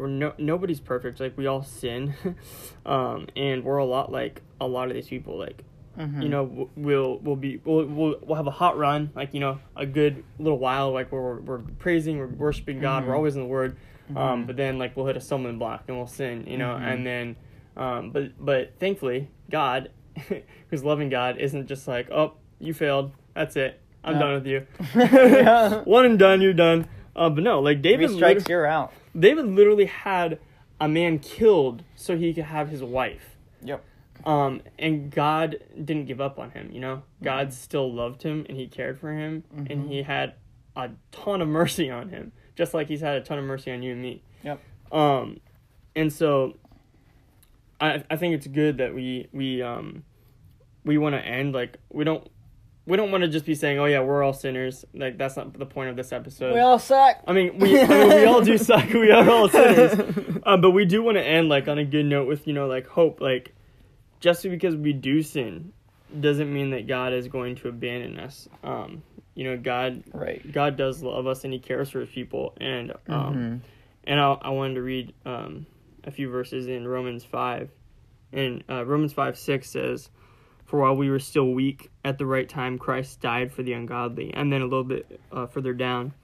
we're 0.01 0.09
no 0.09 0.33
nobody's 0.39 0.81
perfect. 0.81 1.21
Like 1.21 1.37
we 1.37 1.47
all 1.47 1.63
sin, 1.63 2.15
um, 2.87 3.27
and 3.37 3.63
we're 3.65 3.77
a 3.79 3.85
lot 3.85 4.11
like 4.11 4.43
a 4.61 4.67
lot 4.67 4.89
of 4.89 4.95
these 4.95 5.09
people. 5.09 5.39
Like 5.39 5.65
Mhm. 5.99 6.23
you 6.23 6.29
know 6.29 6.69
we'll 6.77 7.19
we'll 7.19 7.35
be 7.37 7.61
we'll, 7.65 7.85
we'll 7.85 8.15
we'll 8.23 8.37
have 8.37 8.47
a 8.47 8.51
hot 8.53 8.79
run 8.79 9.11
like 9.17 9.35
you 9.35 9.41
know 9.41 9.59
a 9.77 9.85
good 9.85 10.23
little 10.39 10.59
while 10.59 10.93
like 10.93 11.11
where 11.11 11.21
we're, 11.21 11.41
we're 11.41 11.59
praising 11.81 12.17
we're 12.17 12.29
worshiping 12.29 12.81
god 12.81 13.05
we're 13.05 13.13
Mhm. 13.13 13.17
always 13.17 13.35
in 13.35 13.43
the 13.43 13.49
word 13.49 13.77
um 14.11 14.45
Mhm. 14.45 14.47
but 14.47 14.57
then 14.57 14.79
like 14.79 14.97
we'll 14.97 15.05
hit 15.07 15.17
a 15.17 15.21
stumbling 15.21 15.59
block 15.59 15.83
and 15.89 15.97
we'll 15.97 16.07
sin 16.07 16.47
you 16.47 16.57
know 16.59 16.75
Mhm. 16.77 16.93
and 16.95 17.07
then 17.07 17.37
um 17.77 18.11
but 18.13 18.31
but 18.43 18.73
thankfully 18.79 19.29
god 19.51 19.91
who's 20.71 20.85
loving 20.85 21.09
god 21.11 21.39
isn't 21.39 21.67
just 21.67 21.89
like 21.89 22.09
oh 22.13 22.35
you 22.61 22.73
failed 22.73 23.11
that's 23.35 23.57
it 23.57 23.81
i'm 24.05 24.15
Yeah. 24.15 24.21
done 24.21 24.35
with 24.35 24.47
you 24.47 24.61
one 25.85 26.05
and 26.07 26.19
done 26.21 26.41
you're 26.41 26.53
done 26.55 26.87
uh, 27.17 27.29
but 27.31 27.43
no 27.45 27.61
like 27.61 27.77
Three 27.79 27.83
david 27.93 28.11
strikes, 28.11 28.41
lit- 28.43 28.49
you're 28.49 28.67
out. 28.67 28.93
david 29.19 29.47
literally 29.47 29.87
had 29.87 30.39
a 30.81 30.89
man 30.89 31.19
killed 31.19 31.83
so 31.97 32.17
he 32.17 32.33
could 32.33 32.45
have 32.45 32.69
his 32.69 32.83
wife 32.83 33.37
Yep. 33.63 33.85
um, 34.25 34.63
and 34.79 35.11
God 35.11 35.59
didn't 35.77 36.07
give 36.07 36.21
up 36.21 36.39
on 36.39 36.51
him, 36.53 36.71
you 36.73 36.81
know? 36.81 37.03
God 37.23 37.53
still 37.53 37.93
loved 37.93 38.23
him 38.23 38.47
and 38.49 38.57
he 38.57 38.67
cared 38.69 38.99
for 38.99 39.13
him 39.13 39.45
and 39.55 39.69
Mhm. 39.69 39.89
he 39.89 40.03
had 40.03 40.35
a 40.77 40.91
ton 41.13 41.43
of 41.43 41.49
mercy 41.49 41.91
on 41.91 42.09
him, 42.09 42.33
just 42.57 42.73
like 42.73 42.89
he's 42.89 43.01
had 43.03 43.17
a 43.17 43.21
ton 43.21 43.39
of 43.39 43.45
mercy 43.45 43.71
on 43.71 43.83
you 43.83 43.93
and 43.93 44.01
me. 44.01 44.23
Yep. 44.43 44.61
Um, 44.93 45.41
and 45.95 46.11
so 46.13 46.57
I 47.81 48.03
I 48.11 48.17
think 48.17 48.35
it's 48.35 48.47
good 48.47 48.79
that 48.79 48.95
we 48.95 49.29
we 49.33 49.61
um 49.63 50.05
we 50.85 50.97
want 50.99 51.15
to 51.15 51.21
end 51.21 51.53
like 51.53 51.77
we 51.91 52.05
don't 52.05 52.27
we 52.87 52.97
don't 52.97 53.11
want 53.13 53.23
to 53.23 53.29
just 53.29 53.45
be 53.47 53.55
saying 53.55 53.79
oh 53.79 53.85
yeah 53.85 54.01
we're 54.01 54.23
all 54.23 54.33
sinners 54.33 54.85
like 54.95 55.17
that's 55.19 55.37
not 55.37 55.53
the 55.59 55.67
point 55.67 55.91
of 55.91 55.97
this 55.97 56.13
episode. 56.13 56.55
we 56.55 56.61
all 56.61 56.79
suck. 56.79 57.23
I 57.27 57.33
mean, 57.33 57.59
we, 57.59 57.79
I 57.81 57.87
mean, 57.87 58.09
we 58.09 58.25
all 58.25 58.41
do 58.43 58.57
suck. 58.71 58.89
We 58.93 59.11
are 59.13 59.29
all 59.29 59.49
sinners. 59.49 59.93
Um, 60.45 60.61
but 60.61 60.71
we 60.71 60.85
do 60.87 61.03
want 61.03 61.17
to 61.17 61.23
end 61.23 61.49
like 61.49 61.69
on 61.69 61.79
a 61.79 61.85
good 61.85 62.07
note 62.07 62.27
with 62.27 62.47
you 62.47 62.53
know 62.55 62.67
like 62.67 62.87
hope. 62.87 63.21
Like 63.21 63.55
just 64.21 64.43
because 64.43 64.75
we 64.77 64.93
do 64.93 65.23
sin 65.23 65.73
doesn't 66.19 66.53
mean 66.53 66.71
that 66.71 66.87
God 66.89 67.13
is 67.13 67.29
going 67.29 67.55
to 67.57 67.69
abandon 67.69 68.19
us. 68.19 68.49
Um, 68.65 69.03
you 69.35 69.45
know, 69.45 69.57
God 69.57 70.03
Right. 70.13 70.51
God 70.53 70.77
does 70.77 71.03
love 71.03 71.27
us 71.27 71.45
and 71.45 71.53
He 71.53 71.59
cares 71.61 71.89
for 71.91 72.01
His 72.01 72.09
people. 72.09 72.55
And 72.61 72.93
um, 73.09 73.35
Mhm. 73.35 73.61
and 74.05 74.21
I 74.21 74.33
I 74.41 74.49
wanted 74.51 74.75
to 74.75 74.83
read 74.83 75.13
um 75.25 75.67
a 76.03 76.11
few 76.11 76.31
verses 76.31 76.67
in 76.67 76.89
Romans 76.89 77.25
five, 77.25 77.69
and 78.33 78.65
uh, 78.71 78.85
Romans 78.87 79.13
five 79.13 79.39
six 79.39 79.69
says. 79.71 80.09
For 80.71 80.79
while 80.79 80.95
we 80.95 81.11
were 81.11 81.19
still 81.19 81.51
weak, 81.51 81.91
at 82.05 82.17
the 82.17 82.27
right 82.27 82.49
time, 82.49 82.79
Christ 82.79 83.21
died 83.21 83.53
for 83.53 83.65
the 83.65 83.73
ungodly. 83.73 84.33
And 84.33 84.53
then 84.53 84.63
a 84.63 84.67
little 84.67 84.85
bit 84.85 85.21
uh, 85.33 85.49
further 85.49 85.75
down, 85.75 86.15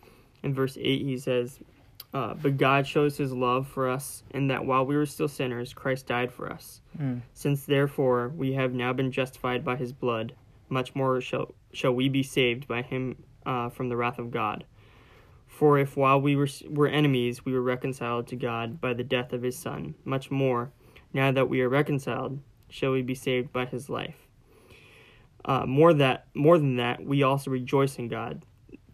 in 0.44 0.54
verse 0.54 0.78
8, 0.80 1.02
he 1.02 1.18
says, 1.18 1.59
uh, 2.14 2.35
But 2.35 2.56
God 2.56 2.87
shows 2.87 3.16
his 3.16 3.32
love 3.32 3.66
for 3.66 3.90
us, 3.90 4.22
in 4.30 4.46
that 4.46 4.64
while 4.64 4.87
we 4.87 4.96
were 4.96 5.04
still 5.04 5.26
sinners, 5.26 5.74
Christ 5.74 6.06
died 6.06 6.30
for 6.30 6.48
us. 6.48 6.80
Mm. 6.96 7.22
Since 7.35 7.64
therefore 7.64 8.28
we 8.37 8.52
have 8.52 8.72
now 8.72 8.92
been 8.92 9.11
justified 9.11 9.64
by 9.64 9.74
his 9.74 9.92
blood, 9.92 10.32
much 10.68 10.94
more 10.94 11.20
shall, 11.20 11.52
shall 11.72 11.92
we 11.92 12.09
be 12.09 12.22
saved 12.22 12.68
by 12.68 12.82
him 12.82 13.24
uh, 13.46 13.68
from 13.70 13.88
the 13.88 13.96
wrath 13.96 14.20
of 14.20 14.30
God. 14.30 14.62
For 15.48 15.76
if 15.76 15.96
while 15.96 16.20
we 16.20 16.37
were, 16.37 16.48
were 16.68 16.87
enemies, 16.87 17.44
we 17.44 17.52
were 17.52 17.62
reconciled 17.62 18.28
to 18.28 18.37
God 18.37 18.80
by 18.80 18.94
the 18.94 19.02
death 19.02 19.32
of 19.32 19.42
his 19.42 19.59
Son, 19.59 19.96
much 20.04 20.30
more, 20.30 20.70
now 21.12 21.32
that 21.32 21.48
we 21.48 21.62
are 21.62 21.68
reconciled, 21.68 22.38
shall 22.68 22.92
we 22.92 23.02
be 23.02 23.16
saved 23.16 23.52
by 23.52 23.66
his 23.66 23.90
life. 23.90 24.25
Uh, 25.46 25.64
more 25.64 25.94
that 25.94 26.26
more 26.35 26.59
than 26.59 26.76
that, 26.76 27.02
we 27.04 27.22
also 27.22 27.50
rejoice 27.50 27.96
in 27.98 28.09
God 28.09 28.42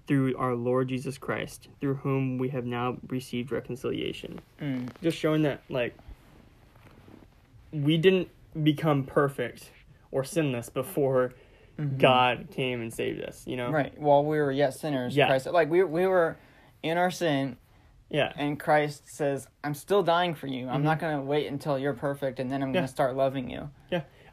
through 0.06 0.36
our 0.36 0.54
Lord 0.54 0.88
Jesus 0.88 1.16
Christ, 1.16 1.68
through 1.80 1.94
whom 1.94 2.36
we 2.36 2.50
have 2.50 2.66
now 2.66 2.98
received 3.08 3.50
reconciliation. 3.50 4.38
Mm. 4.60 4.90
Just 5.02 5.16
showing 5.18 5.42
that 5.42 5.62
like 5.70 5.94
we 7.72 7.96
didn't 7.96 8.28
become 8.62 9.04
perfect 9.04 9.70
or 10.10 10.24
sinless 10.24 10.68
before 10.68 11.32
Mhm. 11.78 11.96
God 11.98 12.48
came 12.50 12.82
and 12.82 12.92
saved 12.92 13.22
us, 13.22 13.46
you 13.46 13.56
know? 13.56 13.70
Right. 13.70 13.98
While 13.98 14.24
we 14.24 14.36
were 14.38 14.52
yet 14.52 14.74
sinners, 14.74 15.16
Yeah. 15.16 15.26
Christ 15.28 15.46
like 15.46 15.70
we 15.70 15.82
we 15.84 16.06
were 16.06 16.36
in 16.82 16.98
our 16.98 17.10
sin 17.10 17.56
Yeah. 18.10 18.32
and 18.36 18.60
Christ 18.60 19.08
says, 19.08 19.48
I'm 19.64 19.72
still 19.72 20.02
dying 20.02 20.34
for 20.34 20.48
you. 20.48 20.68
I'm 20.68 20.82
Mhm. 20.82 20.84
not 20.84 20.98
gonna 20.98 21.22
wait 21.22 21.46
until 21.46 21.78
you're 21.78 21.94
perfect 21.94 22.38
and 22.40 22.50
then 22.52 22.62
I'm 22.62 22.68
Yeah. 22.70 22.74
gonna 22.82 22.88
start 22.88 23.16
loving 23.16 23.48
you. 23.48 23.70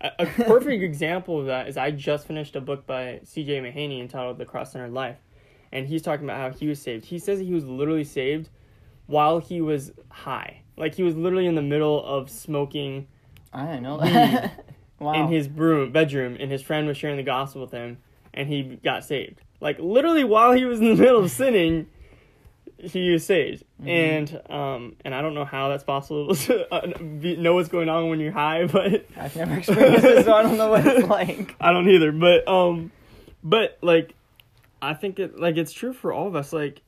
A, 0.02 0.26
perfect 0.26 0.82
example 0.82 1.40
of 1.42 1.48
that 1.48 1.68
is 1.68 1.76
I 1.76 1.92
just 1.92 2.26
finished 2.26 2.56
a 2.56 2.62
book 2.62 2.88
by 2.88 3.20
C.J. 3.24 3.60
Mahaney 3.60 4.00
entitled 4.00 4.38
The 4.38 4.46
Cross 4.46 4.72
Centered 4.72 4.94
Life. 4.94 5.18
And 5.72 5.88
he's 5.88 6.02
talking 6.02 6.26
about 6.26 6.38
how 6.38 6.58
he 6.58 6.68
was 6.68 6.82
saved. 6.82 7.06
He 7.06 7.20
says 7.20 7.40
he 7.40 7.54
was 7.54 7.66
literally 7.66 8.06
saved 8.06 8.50
while 9.08 9.40
he 9.40 9.60
was 9.60 9.92
high. 10.10 10.62
Like 10.78 10.96
he 10.96 11.04
was 11.04 11.16
literally 11.16 11.48
in 11.48 11.56
the 11.56 11.62
middle 11.62 12.04
of 12.06 12.30
smoking 12.30 13.08
I 13.52 13.66
didn't 13.66 13.84
know 13.84 13.98
that. 14.00 14.66
wow. 15.00 15.14
in 15.14 15.28
his 15.28 15.48
broom, 15.48 15.92
bedroom, 15.92 16.38
and 16.40 16.52
his 16.52 16.62
friend 16.62 16.88
was 16.88 16.98
sharing 16.98 17.18
the 17.18 17.24
gospel 17.24 17.62
with 17.62 17.72
him, 17.72 17.98
and 18.34 18.48
he 18.48 18.80
got 18.84 19.04
saved. 19.04 19.42
Like 19.60 19.80
literally 19.80 20.24
while 20.24 20.54
he 20.54 20.66
was 20.66 20.80
in 20.80 20.96
the 20.96 20.96
middle 20.96 21.24
of 21.24 21.32
sinning, 21.32 21.88
he 22.82 23.12
was 23.12 23.26
saved. 23.26 23.64
Mhm. 23.82 23.88
And 23.90 24.42
um, 24.52 24.96
and 25.06 25.14
I 25.14 25.22
don't 25.22 25.34
know 25.34 25.46
how 25.46 25.70
that's 25.70 25.84
possible 25.84 26.34
to 26.36 26.74
uh, 26.74 26.98
be, 27.00 27.36
know 27.36 27.54
what's 27.56 27.70
going 27.70 27.90
on 27.90 28.10
when 28.10 28.20
you're 28.20 28.32
high, 28.32 28.66
but 28.72 29.06
I've 29.18 29.36
never 29.36 29.56
experienced 29.58 30.06
it, 30.06 30.26
so 30.26 30.34
I 30.34 30.42
don't 30.44 30.58
know 30.58 30.70
what 30.70 30.86
it's 30.86 31.08
like. 31.08 31.56
I 31.60 31.72
don't 31.72 31.90
either. 31.90 32.12
But 32.12 32.48
um, 32.48 32.92
but 33.44 33.78
like, 33.82 34.16
I 34.82 34.94
think 34.94 35.20
it 35.20 35.40
like 35.40 35.58
it's 35.58 35.74
true 35.74 35.94
for 35.94 36.14
all 36.14 36.28
of 36.28 36.36
us. 36.36 36.54
Like, 36.54 36.82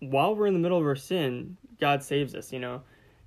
while 0.00 0.34
we're 0.34 0.46
in 0.46 0.54
the 0.54 0.60
middle 0.60 0.78
of 0.78 0.84
our 0.86 0.96
sin, 0.96 1.56
God 1.80 2.02
saves 2.02 2.34
us. 2.34 2.52
You 2.52 2.58
know, 2.58 2.82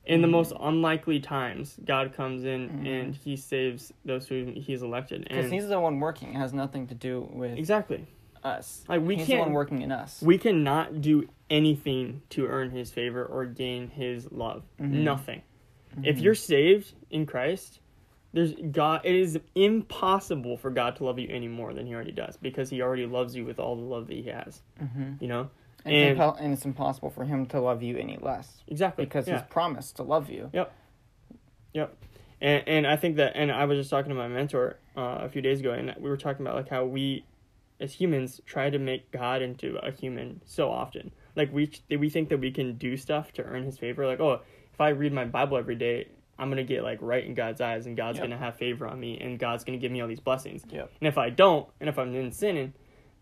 in 0.06 0.22
the 0.22 0.28
Mhm. 0.28 0.32
most 0.32 0.54
unlikely 0.60 1.20
times, 1.20 1.78
God 1.84 2.14
comes 2.14 2.44
in 2.44 2.70
Mhm. 2.70 2.88
and 2.88 3.16
He 3.16 3.36
saves 3.38 3.92
those 4.04 4.28
who 4.28 4.54
He's 4.56 4.82
elected. 4.84 5.24
Because 5.24 5.50
he's 5.50 5.68
the 5.68 5.80
one 5.80 6.00
working. 6.00 6.30
It 6.34 6.38
has 6.38 6.54
nothing 6.54 6.88
to 6.88 6.96
do 6.96 7.28
with 7.32 7.58
exactly, 7.58 8.06
us. 8.46 8.84
like 8.88 9.02
we 9.02 9.16
he's 9.16 9.28
the 9.28 9.34
one 9.38 9.46
can't 9.46 9.54
working 9.56 9.82
in 9.82 9.92
us. 9.92 10.22
we 10.22 10.38
cannot 10.38 11.02
do 11.02 11.28
anything 11.50 12.22
to 12.30 12.48
earn 12.48 12.72
His 12.72 12.92
favor 12.92 13.26
or 13.26 13.46
gain 13.46 13.90
His 13.90 14.32
love. 14.32 14.64
Mhm. 14.80 15.04
Nothing. 15.04 15.42
If 16.04 16.18
Mhm. 16.18 16.22
you're 16.24 16.36
saved 16.36 16.94
in 17.10 17.26
Christ, 17.26 17.80
there's 18.34 18.54
God. 18.54 19.02
It 19.06 19.16
is 19.16 19.40
impossible 19.56 20.58
for 20.58 20.70
God 20.70 20.96
to 20.98 21.06
love 21.06 21.20
you 21.20 21.28
any 21.30 21.48
more 21.48 21.74
than 21.74 21.86
He 21.88 21.94
already 21.94 22.12
does 22.12 22.38
because 22.38 22.70
He 22.70 22.82
already 22.82 23.06
loves 23.06 23.36
you 23.36 23.46
with 23.46 23.60
all 23.60 23.76
the 23.76 23.82
love 23.84 24.08
that 24.08 24.14
He 24.16 24.24
has. 24.24 24.62
Mhm. 24.82 25.22
You 25.22 25.28
know 25.28 25.50
and, 25.86 25.94
and- 25.96 26.10
it's 26.12 26.20
impo- 26.20 26.40
and 26.42 26.54
it's 26.54 26.66
impossible 26.66 27.12
for 27.12 27.24
him 27.26 27.46
to 27.48 27.60
love 27.62 27.84
you 27.84 27.96
any 27.98 28.18
less 28.18 28.64
exactly 28.68 29.06
because 29.06 29.28
yeah. 29.28 29.36
he's 29.40 29.48
promised 29.50 29.98
to 29.98 30.04
love 30.04 30.30
you. 30.32 30.50
Yep. 30.52 30.72
Yep. 31.74 31.96
And 32.42 32.64
and 32.68 32.88
I 32.88 32.96
think 32.96 33.18
that 33.18 33.34
and 33.36 33.52
I 33.52 33.66
was 33.66 33.78
just 33.78 33.90
talking 33.90 34.10
to 34.10 34.16
my 34.16 34.28
mentor 34.28 34.78
uh, 34.98 35.20
a 35.22 35.30
few 35.30 35.42
days 35.42 35.60
ago, 35.60 35.72
and 35.72 35.94
we 36.00 36.10
were 36.10 36.18
talking 36.18 36.46
about 36.46 36.56
like 36.56 36.70
how 36.70 36.86
we, 36.86 37.24
as 37.80 37.94
humans, 37.94 38.40
try 38.46 38.70
to 38.70 38.80
make 38.80 39.12
God 39.12 39.42
into 39.42 39.78
a 39.78 39.92
human 39.92 40.42
so 40.46 40.70
often. 40.72 41.12
Like 41.36 41.52
we 41.54 41.70
we 41.90 42.10
think 42.10 42.30
that 42.30 42.40
we 42.40 42.52
can 42.52 42.78
do 42.78 42.96
stuff 42.98 43.32
to 43.34 43.44
earn 43.44 43.64
His 43.64 43.78
favor. 43.78 44.06
Like 44.08 44.20
oh, 44.20 44.42
if 44.74 44.82
I 44.82 44.90
read 44.90 45.14
my 45.14 45.26
Bible 45.26 45.58
every 45.58 45.76
day, 45.76 46.08
I'm 46.40 46.50
gonna 46.50 46.64
get 46.64 46.84
like 46.84 47.00
right 47.02 47.24
in 47.26 47.34
God's 47.34 47.62
eyes, 47.62 47.86
and 47.86 47.96
God's 47.98 48.18
Yep. 48.18 48.26
gonna 48.28 48.38
have 48.38 48.56
favor 48.58 48.88
on 48.88 49.00
me, 49.00 49.18
and 49.20 49.38
God's 49.40 49.64
gonna 49.64 49.78
give 49.78 49.92
me 49.92 50.02
all 50.02 50.08
these 50.08 50.20
blessings. 50.20 50.64
Yep. 50.70 50.92
And 51.02 51.08
if 51.08 51.18
I 51.18 51.30
don't, 51.30 51.68
and 51.80 51.90
if 51.90 51.98
I'm 52.00 52.14
in 52.16 52.32
sinning, 52.32 52.74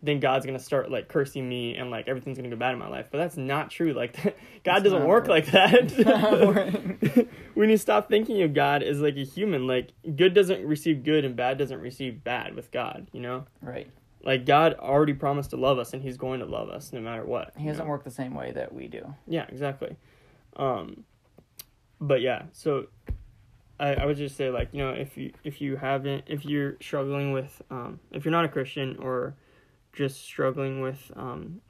then 0.02 0.20
God's 0.20 0.44
gonna 0.46 0.58
start 0.58 0.90
like 0.90 1.08
cursing 1.08 1.48
me, 1.48 1.74
and 1.76 1.90
like 1.90 2.06
everything's 2.08 2.36
gonna 2.38 2.50
go 2.50 2.56
bad 2.56 2.72
in 2.72 2.78
my 2.78 2.88
life. 2.88 3.08
But 3.10 3.18
that's 3.18 3.36
not 3.36 3.70
true. 3.70 3.92
Like 3.92 4.16
God 4.64 4.84
doesn't 4.84 5.04
work 5.04 5.26
right. 5.28 5.44
like 5.44 5.46
that. 5.52 5.98
not 6.06 6.54
right. 6.54 7.28
we 7.56 7.66
need 7.66 7.72
to 7.74 7.78
stop 7.78 8.08
thinking 8.08 8.42
of 8.42 8.52
God 8.54 8.82
as 8.84 9.00
like 9.00 9.16
a 9.16 9.24
human. 9.24 9.66
Like 9.66 9.90
good 10.16 10.34
doesn't 10.34 10.64
receive 10.64 11.02
good, 11.04 11.24
and 11.24 11.34
bad 11.34 11.58
doesn't 11.58 11.80
receive 11.80 12.22
bad 12.22 12.54
with 12.54 12.70
God. 12.70 13.08
You 13.12 13.20
know, 13.20 13.46
Right. 13.62 13.88
Like 14.24 14.46
God 14.46 14.74
already 14.74 15.12
promised 15.12 15.50
to 15.50 15.56
love 15.56 15.78
us, 15.78 15.92
and 15.92 16.02
He's 16.02 16.16
going 16.16 16.40
to 16.40 16.46
love 16.46 16.68
us 16.68 16.92
no 16.92 17.00
matter 17.00 17.24
what. 17.24 17.52
He 17.56 17.66
doesn't 17.68 17.84
know? 17.84 17.90
work 17.90 18.04
the 18.04 18.10
same 18.10 18.34
way 18.34 18.52
that 18.52 18.72
we 18.72 18.88
do. 18.88 19.14
Yeah, 19.26 19.46
exactly. 19.48 19.96
Um, 20.56 21.04
but 22.00 22.20
yeah, 22.20 22.44
so 22.52 22.86
I, 23.78 23.94
I 23.94 24.06
would 24.06 24.16
just 24.16 24.36
say 24.36 24.50
like 24.50 24.68
you 24.72 24.78
know 24.78 24.90
if 24.90 25.16
you 25.16 25.32
if 25.42 25.60
you 25.60 25.76
haven't 25.76 26.24
if 26.26 26.44
you're 26.44 26.76
struggling 26.80 27.32
with 27.32 27.60
um 27.70 28.00
if 28.12 28.24
you're 28.24 28.32
not 28.32 28.44
a 28.44 28.48
Christian 28.48 28.96
or 28.98 29.34
just 29.92 30.22
struggling 30.22 30.80
with 30.80 31.10
um 31.16 31.60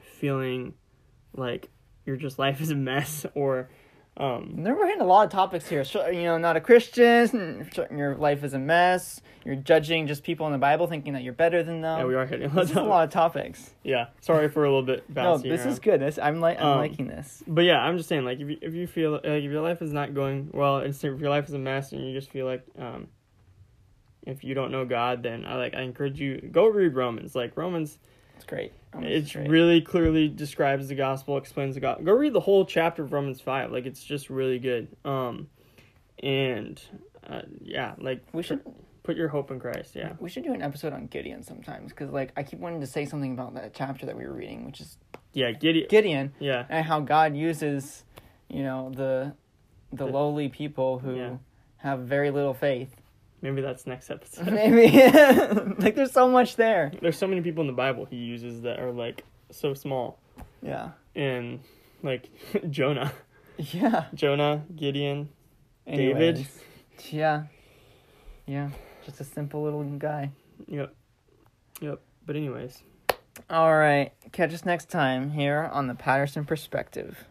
feeling 0.00 0.74
like 1.34 1.68
your 2.04 2.16
just 2.16 2.38
life 2.38 2.60
is 2.60 2.70
a 2.70 2.74
mess 2.74 3.26
or 3.34 3.68
um 4.16 4.54
And 4.56 4.64
We're 4.64 4.86
hitting 4.86 5.00
a 5.02 5.06
lot 5.06 5.24
of 5.26 5.30
topics 5.32 5.68
here. 5.68 5.84
So, 5.84 6.06
you 6.08 6.22
know, 6.24 6.38
not 6.38 6.56
a 6.56 6.60
Christian. 6.60 7.68
Your 7.90 8.14
life 8.16 8.42
is 8.44 8.54
a 8.54 8.58
mess. 8.58 9.20
You're 9.44 9.56
judging 9.56 10.06
just 10.08 10.22
people 10.24 10.46
in 10.46 10.52
the 10.52 10.58
Bible, 10.58 10.86
thinking 10.88 11.12
that 11.12 11.22
you're 11.22 11.32
better 11.32 11.62
than 11.62 11.80
them. 11.80 11.98
yeah 12.00 12.04
we 12.04 12.14
are 12.16 12.26
hitting 12.26 12.50
a 12.50 12.54
lot 12.54 12.62
This 12.62 12.70
of 12.72 12.76
is 12.78 12.82
a 12.82 12.82
lot 12.82 13.04
of 13.04 13.10
topics. 13.10 13.70
yeah 13.84 14.06
sorry 14.20 14.48
for 14.48 14.64
a 14.64 14.68
little 14.68 14.82
bit 14.82 15.04
No, 15.14 15.38
this 15.38 15.60
is 15.60 15.66
around. 15.66 15.82
good. 15.82 16.00
This 16.00 16.18
I'm 16.18 16.40
like 16.40 16.58
I'm 16.60 16.66
Um, 16.66 16.78
liking 16.78 17.06
this. 17.06 17.42
But 17.46 17.64
yeah, 17.64 17.78
I'm 17.80 17.96
just 17.96 18.08
saying, 18.08 18.24
like, 18.24 18.40
if 18.40 18.48
you 18.50 18.58
if 18.60 18.74
you 18.74 18.86
feel 18.86 19.12
like 19.12 19.24
if 19.24 19.44
your 19.52 19.62
life 19.62 19.82
is 19.82 19.92
not 19.92 20.14
going 20.14 20.50
well, 20.52 20.78
and 20.78 20.92
if 20.94 21.02
your 21.02 21.30
life 21.30 21.46
is 21.48 21.54
a 21.54 21.58
mess, 21.58 21.92
and 21.92 22.04
you 22.06 22.12
just 22.12 22.30
feel 22.30 22.46
like 22.46 22.64
um, 22.78 23.06
if 24.26 24.42
you 24.42 24.54
don't 24.54 24.72
know 24.72 24.84
God, 24.84 25.22
then 25.22 25.44
I 25.44 25.54
like 25.56 25.74
I 25.74 25.82
encourage 25.82 26.18
you 26.20 26.40
go 26.40 26.66
read 26.66 26.94
Romans. 26.96 27.36
Like 27.36 27.56
Romans, 27.56 27.98
It's 28.36 28.44
great. 28.44 28.72
It 28.98 29.32
great. 29.32 29.48
really 29.50 29.80
clearly 29.80 30.28
describes 30.28 30.88
the 30.88 30.94
gospel, 30.94 31.36
explains 31.36 31.74
the 31.74 31.80
gospel. 31.80 32.04
Go 32.04 32.12
read 32.12 32.32
the 32.32 32.40
whole 32.40 32.64
chapter 32.64 33.02
of 33.02 33.12
Romans 33.12 33.40
five. 33.40 33.72
Like 33.72 33.86
it's 33.86 34.02
just 34.04 34.30
really 34.30 34.58
good. 34.58 34.88
Um, 35.04 35.48
and 36.22 36.80
uh, 37.28 37.42
yeah, 37.62 37.94
like 37.98 38.22
We 38.32 38.42
should 38.42 38.60
put 39.02 39.16
your 39.16 39.28
hope 39.28 39.50
in 39.50 39.60
Christ. 39.60 39.94
Yeah, 39.94 40.12
we 40.18 40.28
should 40.30 40.44
do 40.44 40.52
an 40.54 40.62
episode 40.62 40.92
on 40.92 41.06
Gideon 41.06 41.42
sometimes 41.42 41.90
because 41.90 42.10
like 42.10 42.32
I 42.36 42.42
keep 42.42 42.58
wanting 42.58 42.80
to 42.80 42.86
say 42.86 43.04
something 43.04 43.32
about 43.32 43.54
that 43.54 43.74
chapter 43.74 44.06
that 44.06 44.16
we 44.16 44.24
were 44.26 44.32
reading, 44.32 44.64
which 44.66 44.80
is 44.80 44.96
yeah, 45.32 45.50
Gideon. 45.52 45.86
Gideon 45.90 46.32
Yeah, 46.38 46.64
and 46.68 46.84
how 46.86 47.00
God 47.00 47.36
uses, 47.36 48.04
you 48.48 48.62
know, 48.62 48.90
the 48.94 49.34
the 49.92 50.06
The- 50.06 50.12
lowly 50.12 50.48
people 50.48 50.98
who 50.98 51.16
Yeah. 51.16 51.36
have 51.78 52.00
very 52.00 52.30
little 52.30 52.54
faith. 52.54 52.94
Maybe 53.42 53.60
that's 53.62 53.86
next 53.86 54.10
episode. 54.10 54.46
Maybe 54.52 54.88
like 55.78 55.94
there's 55.94 56.12
so 56.12 56.28
much 56.28 56.56
there. 56.56 56.92
There's 57.00 57.18
so 57.18 57.26
many 57.26 57.40
people 57.42 57.60
in 57.62 57.66
the 57.66 57.72
Bible 57.72 58.04
he 58.04 58.16
uses 58.16 58.62
that 58.62 58.78
are 58.80 58.92
like 58.92 59.24
so 59.50 59.74
small, 59.74 60.18
Yeah. 60.62 60.90
and 61.14 61.60
like 62.02 62.28
Jonah. 62.70 63.12
Yeah. 63.58 64.04
Jonah, 64.14 64.64
Gideon, 64.74 65.28
David. 65.86 66.46
Yeah. 67.10 67.44
Yeah. 68.46 68.70
Just 69.04 69.20
a 69.20 69.24
simple 69.24 69.62
little 69.62 69.82
guy. 69.84 70.30
Yep. 70.66 70.94
Yep. 71.80 72.00
But 72.26 72.36
anyways, 72.36 72.82
All 73.50 73.74
right. 73.76 74.12
Catch 74.32 74.52
us 74.52 74.64
next 74.64 74.90
time 74.90 75.30
here 75.30 75.70
on 75.72 75.86
the 75.86 75.94
Patterson 75.94 76.44
Perspective. 76.44 77.24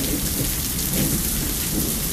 Thank 0.00 0.12
you. 2.02 2.07